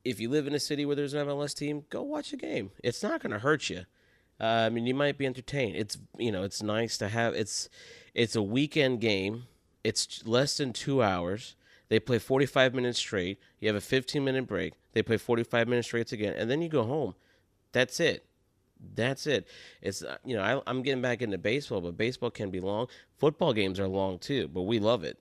If 0.05 0.19
you 0.19 0.31
live 0.31 0.47
in 0.47 0.55
a 0.55 0.61
city 0.61 0.87
where 0.87 0.97
there's 0.97 1.15
an 1.15 1.27
MLS 1.27 1.55
team, 1.55 1.85
go 1.91 2.03
watch 2.03 2.33
a 2.33 2.37
game. 2.37 2.71
It's 2.83 3.03
not 3.03 3.21
going 3.21 3.33
to 3.33 3.39
hurt 3.39 3.69
you. 3.69 3.85
Uh, 4.41 4.45
I 4.45 4.69
mean, 4.71 4.87
you 4.87 4.95
might 4.95 5.19
be 5.19 5.27
entertained. 5.27 5.77
It's 5.77 5.99
you 6.19 6.33
know, 6.33 6.43
it's 6.43 6.63
nice 6.63 6.97
to 6.99 7.09
have. 7.09 7.35
It's 7.35 7.69
it's 8.15 8.37
a 8.37 8.43
weekend 8.43 9.01
game. 9.01 9.45
It's 9.85 10.27
less 10.27 10.57
than 10.57 10.73
two 10.73 11.03
hours. 11.03 11.57
They 11.89 11.99
play 11.99 12.19
45 12.19 12.73
minutes 12.73 12.99
straight. 12.99 13.41
You 13.59 13.69
have 13.69 13.77
a 13.77 13.81
15 13.81 14.25
minute 14.25 14.47
break. 14.47 14.75
They 14.93 15.03
play 15.03 15.17
45 15.17 15.69
minutes 15.69 15.89
straight 15.89 16.13
again, 16.13 16.35
and 16.37 16.51
then 16.51 16.63
you 16.63 16.69
go 16.69 16.85
home. 16.85 17.15
That's 17.73 18.01
it. 18.01 18.25
That's 18.95 19.27
it. 19.27 19.47
It's 19.83 20.03
uh, 20.03 20.17
you 20.25 20.37
know 20.37 20.43
I, 20.43 20.71
I'm 20.71 20.83
getting 20.83 21.03
back 21.03 21.21
into 21.21 21.37
baseball, 21.37 21.83
but 21.83 21.99
baseball 21.99 22.31
can 22.31 22.51
be 22.51 22.61
long. 22.61 22.87
Football 23.19 23.53
games 23.53 23.79
are 23.79 23.89
long 23.89 24.19
too, 24.19 24.49
but 24.49 24.63
we 24.63 24.79
love 24.79 25.05
it. 25.05 25.19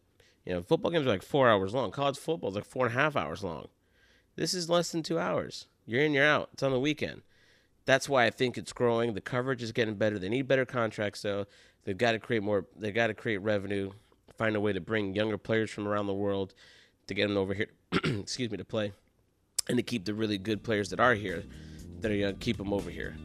You 0.49 0.55
know, 0.55 0.63
football 0.63 0.89
games 0.89 1.05
are 1.05 1.11
like 1.11 1.21
four 1.21 1.47
hours 1.47 1.75
long. 1.75 1.91
College 1.91 2.17
football 2.17 2.49
is 2.49 2.55
like 2.55 2.65
four 2.65 2.87
and 2.87 2.95
a 2.95 2.99
half 2.99 3.15
hours 3.15 3.43
long. 3.43 3.67
This 4.35 4.55
is 4.55 4.67
less 4.67 4.91
than 4.91 5.03
two 5.03 5.19
hours. 5.19 5.67
You're 5.85 6.01
in, 6.01 6.11
you're 6.11 6.25
out. 6.25 6.49
It's 6.53 6.63
on 6.63 6.71
the 6.71 6.79
weekend. 6.79 7.21
That's 7.85 8.09
why 8.09 8.25
I 8.25 8.31
think 8.31 8.57
it's 8.57 8.73
growing. 8.73 9.13
The 9.13 9.21
coverage 9.21 9.61
is 9.61 9.71
getting 9.71 9.93
better. 9.93 10.17
They 10.17 10.27
need 10.27 10.47
better 10.47 10.65
contracts, 10.65 11.21
though. 11.21 11.45
They've 11.83 11.95
got 11.95 12.13
to 12.13 12.19
create 12.19 12.41
more. 12.41 12.65
They've 12.75 12.95
got 12.95 13.07
to 13.07 13.13
create 13.13 13.37
revenue. 13.43 13.91
Find 14.39 14.55
a 14.55 14.59
way 14.59 14.73
to 14.73 14.81
bring 14.81 15.13
younger 15.13 15.37
players 15.37 15.69
from 15.69 15.87
around 15.87 16.07
the 16.07 16.15
world 16.15 16.55
to 17.05 17.13
get 17.13 17.27
them 17.27 17.37
over 17.37 17.53
here. 17.53 17.67
excuse 17.91 18.49
me, 18.49 18.57
to 18.57 18.65
play, 18.65 18.91
and 19.67 19.77
to 19.77 19.83
keep 19.83 20.03
the 20.03 20.15
really 20.15 20.39
good 20.39 20.63
players 20.63 20.89
that 20.89 20.99
are 20.99 21.13
here, 21.13 21.43
that 21.99 22.09
are 22.09 22.15
young, 22.15 22.35
keep 22.37 22.57
them 22.57 22.73
over 22.73 22.89
here. 22.89 23.15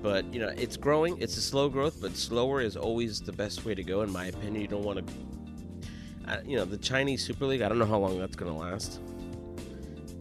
But 0.00 0.32
you 0.32 0.38
know, 0.38 0.54
it's 0.56 0.76
growing. 0.76 1.20
It's 1.20 1.36
a 1.38 1.42
slow 1.42 1.68
growth, 1.68 2.00
but 2.00 2.16
slower 2.16 2.60
is 2.60 2.76
always 2.76 3.20
the 3.20 3.32
best 3.32 3.64
way 3.64 3.74
to 3.74 3.82
go, 3.82 4.02
in 4.02 4.12
my 4.12 4.26
opinion. 4.26 4.62
You 4.62 4.68
don't 4.68 4.84
want 4.84 5.04
to 5.04 5.14
you 6.44 6.56
know, 6.56 6.64
the 6.64 6.76
Chinese 6.76 7.24
Super 7.24 7.46
League, 7.46 7.62
I 7.62 7.68
don't 7.68 7.78
know 7.78 7.86
how 7.86 7.98
long 7.98 8.18
that's 8.18 8.36
going 8.36 8.52
to 8.52 8.58
last. 8.58 9.00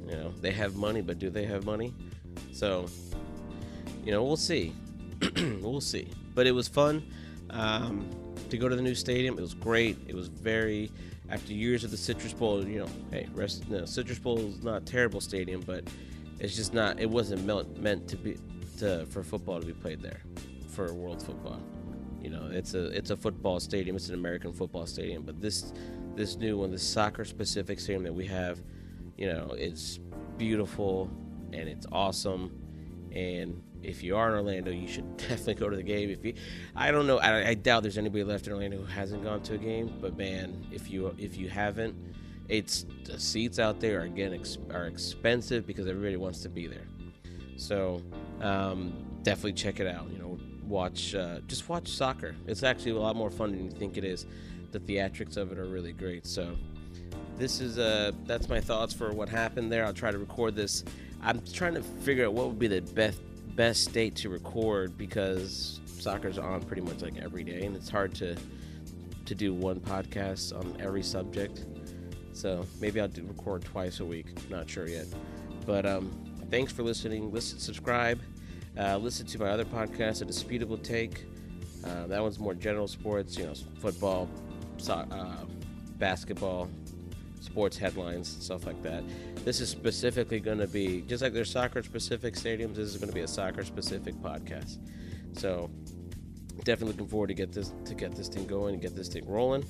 You 0.07 0.15
know, 0.15 0.33
they 0.41 0.51
have 0.51 0.75
money, 0.75 1.01
but 1.01 1.19
do 1.19 1.29
they 1.29 1.45
have 1.45 1.65
money? 1.65 1.93
So, 2.53 2.87
you 4.05 4.11
know, 4.11 4.23
we'll 4.23 4.37
see. 4.37 4.73
we'll 5.61 5.81
see. 5.81 6.07
But 6.33 6.47
it 6.47 6.51
was 6.51 6.67
fun 6.67 7.03
um, 7.49 8.09
to 8.49 8.57
go 8.57 8.69
to 8.69 8.75
the 8.75 8.81
new 8.81 8.95
stadium. 8.95 9.37
It 9.37 9.41
was 9.41 9.53
great. 9.53 9.97
It 10.07 10.15
was 10.15 10.27
very, 10.27 10.91
after 11.29 11.53
years 11.53 11.83
of 11.83 11.91
the 11.91 11.97
Citrus 11.97 12.33
Bowl, 12.33 12.65
you 12.65 12.79
know, 12.79 12.89
hey, 13.11 13.27
rest, 13.33 13.69
no, 13.69 13.85
Citrus 13.85 14.19
Bowl 14.19 14.39
is 14.39 14.63
not 14.63 14.83
a 14.83 14.85
terrible 14.85 15.19
stadium, 15.19 15.61
but 15.61 15.83
it's 16.39 16.55
just 16.55 16.73
not, 16.73 16.99
it 16.99 17.09
wasn't 17.09 17.43
meant, 17.43 17.81
meant 17.81 18.07
to 18.07 18.15
be, 18.15 18.37
to, 18.77 19.05
for 19.07 19.23
football 19.23 19.59
to 19.59 19.65
be 19.65 19.73
played 19.73 20.01
there, 20.01 20.21
for 20.69 20.93
world 20.93 21.21
football. 21.21 21.61
You 22.21 22.29
know, 22.29 22.49
it's 22.51 22.73
a 22.73 22.87
it's 22.87 23.09
a 23.09 23.15
football 23.15 23.59
stadium. 23.59 23.95
It's 23.95 24.09
an 24.09 24.15
American 24.15 24.51
football 24.51 24.85
stadium, 24.85 25.23
but 25.23 25.39
this 25.39 25.71
this 26.17 26.35
new 26.35 26.57
one, 26.57 26.71
the 26.71 26.79
soccer 26.79 27.23
specific 27.23 27.79
stadium 27.79 28.03
that 28.03 28.13
we 28.13 28.25
have, 28.25 28.59
you 29.17 29.27
know, 29.27 29.53
it's 29.57 29.99
beautiful 30.37 31.09
and 31.53 31.69
it's 31.69 31.85
awesome, 31.91 32.51
and 33.13 33.61
if 33.83 34.03
you 34.03 34.17
are 34.17 34.29
in 34.29 34.35
Orlando, 34.35 34.71
you 34.71 34.87
should 34.87 35.17
definitely 35.17 35.55
go 35.55 35.69
to 35.69 35.75
the 35.75 35.83
game. 35.83 36.09
If 36.09 36.25
you, 36.25 36.33
I 36.75 36.91
don't 36.91 37.07
know, 37.07 37.19
I, 37.19 37.49
I 37.49 37.53
doubt 37.53 37.83
there's 37.83 37.97
anybody 37.97 38.23
left 38.23 38.47
in 38.47 38.53
Orlando 38.53 38.77
who 38.77 38.85
hasn't 38.85 39.23
gone 39.23 39.41
to 39.43 39.55
a 39.55 39.57
game. 39.57 39.93
But 40.01 40.17
man, 40.17 40.65
if 40.71 40.89
you 40.89 41.15
if 41.17 41.37
you 41.37 41.49
haven't, 41.49 41.95
it's 42.49 42.85
the 43.05 43.19
seats 43.19 43.59
out 43.59 43.79
there 43.79 44.01
are 44.01 44.03
again 44.03 44.33
ex, 44.33 44.57
are 44.71 44.85
expensive 44.85 45.65
because 45.65 45.87
everybody 45.87 46.17
wants 46.17 46.41
to 46.41 46.49
be 46.49 46.67
there. 46.67 46.87
So 47.55 48.01
um, 48.41 48.93
definitely 49.23 49.53
check 49.53 49.79
it 49.79 49.87
out. 49.87 50.09
You 50.11 50.19
know, 50.19 50.39
watch 50.67 51.15
uh, 51.15 51.39
just 51.47 51.67
watch 51.69 51.87
soccer. 51.87 52.35
It's 52.45 52.63
actually 52.63 52.91
a 52.91 52.99
lot 52.99 53.15
more 53.15 53.31
fun 53.31 53.51
than 53.51 53.63
you 53.63 53.71
think 53.71 53.97
it 53.97 54.03
is. 54.03 54.25
The 54.71 54.79
theatrics 54.79 55.37
of 55.37 55.51
it 55.51 55.57
are 55.57 55.65
really 55.65 55.93
great. 55.93 56.25
So 56.25 56.55
this 57.37 57.61
is 57.61 57.77
uh 57.77 58.11
that's 58.25 58.49
my 58.49 58.59
thoughts 58.59 58.93
for 58.93 59.11
what 59.13 59.29
happened 59.29 59.71
there. 59.71 59.85
I'll 59.85 59.93
try 59.93 60.11
to 60.11 60.17
record 60.17 60.55
this. 60.55 60.83
I'm 61.21 61.41
trying 61.53 61.73
to 61.75 61.81
figure 61.81 62.25
out 62.25 62.33
what 62.33 62.47
would 62.47 62.59
be 62.59 62.67
the 62.67 62.81
best 62.81 63.21
best 63.55 63.91
date 63.91 64.15
to 64.15 64.29
record 64.29 64.97
because 64.97 65.81
soccer's 65.99 66.37
on 66.37 66.61
pretty 66.61 66.81
much 66.81 67.01
like 67.01 67.17
every 67.17 67.43
day, 67.43 67.65
and 67.65 67.75
it's 67.75 67.89
hard 67.89 68.13
to 68.15 68.35
to 69.25 69.35
do 69.35 69.53
one 69.53 69.79
podcast 69.79 70.57
on 70.57 70.79
every 70.79 71.03
subject. 71.03 71.65
So 72.33 72.65
maybe 72.79 73.01
I'll 73.01 73.07
do 73.07 73.23
record 73.23 73.63
twice 73.65 73.99
a 73.99 74.05
week. 74.05 74.27
Not 74.49 74.69
sure 74.69 74.87
yet, 74.87 75.07
but 75.65 75.85
um, 75.85 76.11
thanks 76.51 76.71
for 76.71 76.83
listening. 76.83 77.31
Listen, 77.31 77.59
subscribe. 77.59 78.21
Uh, 78.79 78.97
listen 78.97 79.25
to 79.25 79.39
my 79.39 79.47
other 79.47 79.65
podcast, 79.65 80.21
A 80.21 80.25
Disputable 80.25 80.77
Take. 80.77 81.25
Uh, 81.83 82.05
that 82.07 82.21
one's 82.21 82.37
more 82.37 82.53
general 82.53 82.87
sports, 82.87 83.37
you 83.37 83.45
know, 83.45 83.53
football, 83.79 84.29
so, 84.77 84.93
uh, 84.93 85.45
basketball, 85.97 86.69
sports 87.41 87.77
headlines, 87.77 88.37
stuff 88.39 88.65
like 88.65 88.81
that. 88.83 89.03
This 89.45 89.61
is 89.61 89.69
specifically 89.69 90.39
going 90.39 90.59
to 90.59 90.67
be, 90.67 91.01
just 91.01 91.21
like 91.21 91.33
there's 91.33 91.51
soccer 91.51 91.83
specific 91.83 92.35
stadiums, 92.35 92.75
this 92.75 92.89
is 92.89 92.97
going 92.97 93.09
to 93.09 93.15
be 93.15 93.21
a 93.21 93.27
soccer 93.27 93.63
specific 93.63 94.15
podcast. 94.15 94.77
So 95.33 95.69
definitely 96.63 96.93
looking 96.93 97.07
forward 97.07 97.27
to 97.27 97.33
get 97.33 97.51
this 97.51 97.71
to 97.85 97.93
get 97.93 98.15
this 98.15 98.27
thing 98.27 98.47
going 98.47 98.73
and 98.73 98.81
get 98.81 98.95
this 98.95 99.07
thing 99.07 99.23
rolling 99.27 99.63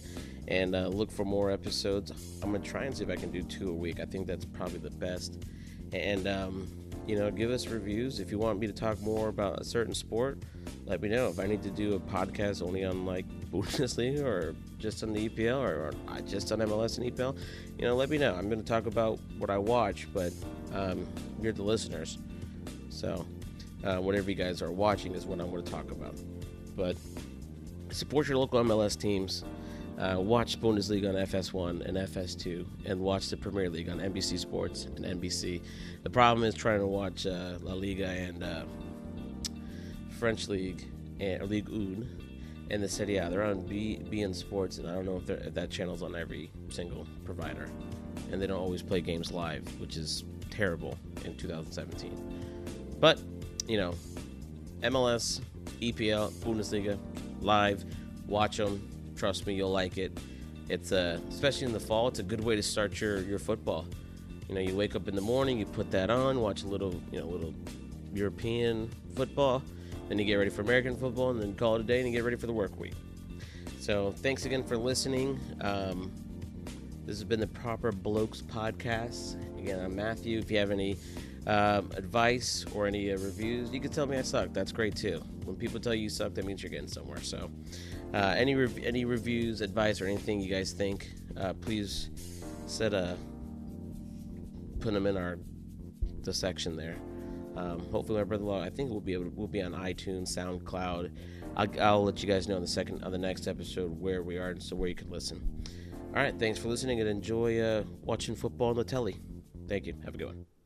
and 0.48 0.74
uh, 0.74 0.88
look 0.88 1.12
for 1.12 1.26
more 1.26 1.52
episodes 1.52 2.14
i'm 2.42 2.54
gonna 2.54 2.64
try 2.64 2.86
and 2.86 2.96
see 2.96 3.04
if 3.04 3.10
i 3.10 3.16
can 3.16 3.30
do 3.30 3.44
two 3.44 3.70
a 3.70 3.74
week 3.74 4.00
i 4.00 4.06
think 4.06 4.26
that's 4.26 4.46
probably 4.46 4.80
the 4.80 4.90
best 4.90 5.44
and 5.92 6.30
um, 6.30 6.68
you 7.08 7.18
know, 7.18 7.32
give 7.32 7.52
us 7.52 7.68
reviews. 7.68 8.20
If 8.20 8.32
you 8.32 8.38
want 8.38 8.60
me 8.60 8.68
to 8.68 8.74
talk 8.74 9.00
more 9.02 9.30
about 9.30 9.62
a 9.62 9.64
certain 9.64 9.94
sport, 9.94 10.40
let 10.86 11.02
me 11.02 11.08
know. 11.08 11.30
If 11.30 11.40
I 11.40 11.48
need 11.48 11.64
to 11.64 11.70
do 11.70 11.96
a 11.96 12.00
podcast 12.00 12.62
only 12.62 12.84
on 12.84 13.06
like 13.06 13.26
Bundesliga 13.52 14.24
or 14.24 14.56
just 14.80 15.04
on 15.04 15.14
the 15.14 15.30
EPL 15.30 15.60
or, 15.60 15.92
or 16.10 16.22
just 16.22 16.52
on 16.52 16.60
MLS 16.60 16.98
and 16.98 17.12
EPL, 17.12 17.38
you 17.78 17.86
know, 17.86 17.96
let 17.96 18.10
me 18.10 18.18
know. 18.18 18.36
I'm 18.36 18.50
going 18.50 18.62
to 18.62 18.68
talk 18.68 18.86
about 18.86 19.20
what 19.38 19.50
I 19.50 19.58
watch, 19.58 20.08
but 20.14 20.34
um, 20.74 21.08
you're 21.42 21.54
the 21.54 21.64
listeners. 21.64 22.18
So, 22.90 23.26
uh, 23.84 23.98
whatever 23.98 24.30
you 24.30 24.36
guys 24.36 24.62
are 24.62 24.72
watching 24.72 25.14
is 25.14 25.26
what 25.26 25.40
I'm 25.40 25.50
going 25.52 25.64
to 25.64 25.72
talk 25.72 25.92
about. 25.92 26.16
But 26.76 26.98
support 27.92 28.28
your 28.28 28.38
local 28.38 28.64
MLS 28.64 29.00
teams. 29.00 29.44
Uh, 29.98 30.20
watch 30.20 30.62
Bundesliga 30.62 31.10
on 31.10 31.16
FS1 31.16 31.84
and 31.88 31.98
FS2, 31.98 32.66
and 32.86 33.00
watch 33.00 33.30
the 33.30 33.38
Premier 33.38 33.68
League 33.68 33.90
on 33.90 33.98
NBC 33.98 34.38
Sports 34.38 34.86
and 34.86 35.04
NBC. 35.04 35.60
The 36.04 36.10
problem 36.10 36.44
is 36.44 36.54
trying 36.54 36.82
to 36.82 36.86
watch 36.86 37.26
uh, 37.26 37.58
La 37.64 37.74
Liga 37.74 38.08
and 38.08 38.44
uh, 38.44 38.66
French 40.20 40.50
League 40.50 40.86
and 41.20 41.42
or 41.42 41.48
Ligue 41.48 41.68
1 42.68 42.74
and 42.74 42.84
the 42.84 42.90
Serie 42.90 43.18
A, 43.18 43.30
They're 43.30 43.44
on 43.44 43.62
B, 43.62 44.02
beIN 44.10 44.36
Sports, 44.36 44.78
and 44.78 44.88
I 44.88 44.94
don't 44.94 45.06
know 45.06 45.18
if, 45.18 45.30
if 45.30 45.54
that 45.54 45.70
channel's 45.70 46.04
on 46.04 46.16
every 46.16 46.52
single 46.70 47.08
provider. 47.26 47.70
And 48.32 48.42
they 48.42 48.48
don't 48.48 48.60
always 48.60 48.82
play 48.82 49.02
games 49.02 49.32
live, 49.32 49.64
which 49.80 49.96
is 49.96 50.24
terrible 50.50 50.98
in 51.24 51.36
2017. 51.38 52.98
But, 53.00 53.20
you 53.68 53.78
know, 53.78 53.94
MLS, 54.82 55.42
EPL, 55.82 56.32
Bundesliga, 56.44 56.98
live, 57.42 57.86
watch 58.28 58.58
them 58.58 58.82
Trust 59.18 59.48
me, 59.48 59.56
you'll 59.56 59.72
like 59.72 59.98
it. 59.98 60.16
It's 60.70 60.92
uh, 60.92 61.20
especially 61.30 61.66
in 61.66 61.74
the 61.74 61.80
fall. 61.80 62.08
It's 62.08 62.20
a 62.20 62.24
good 62.24 62.44
way 62.44 62.56
to 62.56 62.62
start 62.62 63.02
your 63.02 63.22
your 63.22 63.40
football. 63.40 63.86
You 64.48 64.54
know, 64.54 64.62
you 64.62 64.76
wake 64.76 64.96
up 64.96 65.08
in 65.08 65.16
the 65.16 65.22
morning, 65.22 65.58
you 65.58 65.66
put 65.66 65.90
that 65.92 66.12
on, 66.12 66.40
watch 66.40 66.64
a 66.64 66.68
little, 66.68 67.02
you 67.12 67.20
know, 67.20 67.26
little 67.26 67.54
European 68.14 68.90
football, 69.16 69.64
then 70.08 70.20
you 70.20 70.26
get 70.26 70.36
ready 70.36 70.50
for 70.50 70.62
American 70.62 70.96
football, 70.96 71.32
and 71.32 71.42
then 71.42 71.54
call 71.56 71.76
it 71.76 71.82
a 71.82 71.84
day 71.84 72.00
and 72.00 72.08
you 72.08 72.14
get 72.14 72.24
ready 72.24 72.38
for 72.38 72.48
the 72.48 72.54
work 72.54 72.80
week. 72.80 72.94
So, 73.80 74.14
thanks 74.18 74.46
again 74.46 74.64
for 74.64 74.78
listening. 74.78 75.40
Um, 75.62 76.12
this 77.06 77.18
has 77.18 77.24
been 77.24 77.40
the 77.40 77.48
Proper 77.48 77.92
Blokes 77.92 78.42
podcast. 78.42 79.36
Again, 79.58 79.80
I'm 79.80 79.96
Matthew. 79.96 80.40
If 80.40 80.52
you 80.52 80.58
have 80.58 80.72
any 80.72 80.98
um, 81.46 81.90
advice 81.96 82.66
or 82.74 82.86
any 82.86 83.12
uh, 83.12 83.18
reviews, 83.18 83.72
you 83.72 83.80
can 83.80 83.92
tell 83.92 84.06
me 84.06 84.18
I 84.18 84.24
suck. 84.24 84.52
That's 84.52 84.74
great 84.74 84.96
too. 84.96 85.24
When 85.46 85.56
people 85.56 85.80
tell 85.80 85.94
you 85.94 86.04
you 86.04 86.10
suck, 86.10 86.34
that 86.34 86.46
means 86.46 86.62
you're 86.62 86.70
getting 86.70 86.90
somewhere. 86.90 87.22
So, 87.22 87.50
uh, 88.14 88.36
any 88.38 88.56
rev- 88.56 88.84
any 88.84 89.06
reviews, 89.06 89.62
advice, 89.62 90.02
or 90.02 90.06
anything 90.06 90.42
you 90.42 90.50
guys 90.50 90.74
think, 90.74 91.10
uh, 91.38 91.54
please 91.54 92.10
set 92.66 92.94
a 92.94 93.18
put 94.80 94.94
them 94.94 95.08
in 95.08 95.16
our 95.18 95.40
the 96.24 96.34
section 96.34 96.76
there. 96.76 96.98
Um, 97.58 97.80
hopefully, 97.92 98.20
my 98.20 98.24
brother-in-law. 98.24 98.62
I 98.62 98.70
think 98.70 98.92
we'll 98.92 99.02
be 99.02 99.14
able 99.14 99.26
to, 99.26 99.32
we'll 99.32 99.48
be 99.48 99.64
on 99.64 99.74
iTunes, 99.74 100.38
SoundCloud. 100.38 101.12
I'll, 101.56 101.82
I'll 101.82 102.04
let 102.04 102.22
you 102.22 102.30
guys 102.30 102.48
know 102.48 102.56
on 102.56 102.62
the 102.62 102.68
second 102.68 103.04
on 103.04 103.12
the 103.12 103.18
next 103.18 103.48
episode 103.48 104.00
where 104.00 104.22
we 104.22 104.38
are, 104.38 104.52
and 104.52 104.62
so 104.62 104.76
where 104.76 104.88
you 104.88 104.96
can 104.96 105.10
listen. 105.10 105.42
All 106.10 106.22
right, 106.22 106.38
thanks 106.38 106.60
for 106.60 106.68
listening 106.68 107.00
and 107.00 107.10
enjoy 107.10 107.60
uh, 107.60 107.84
watching 108.04 108.36
football 108.36 108.70
on 108.70 108.76
the 108.76 108.84
telly. 108.84 109.18
Thank 109.68 109.88
you. 109.88 109.96
Have 110.06 110.16
a 110.16 110.18
good 110.18 110.28
one. 110.28 110.57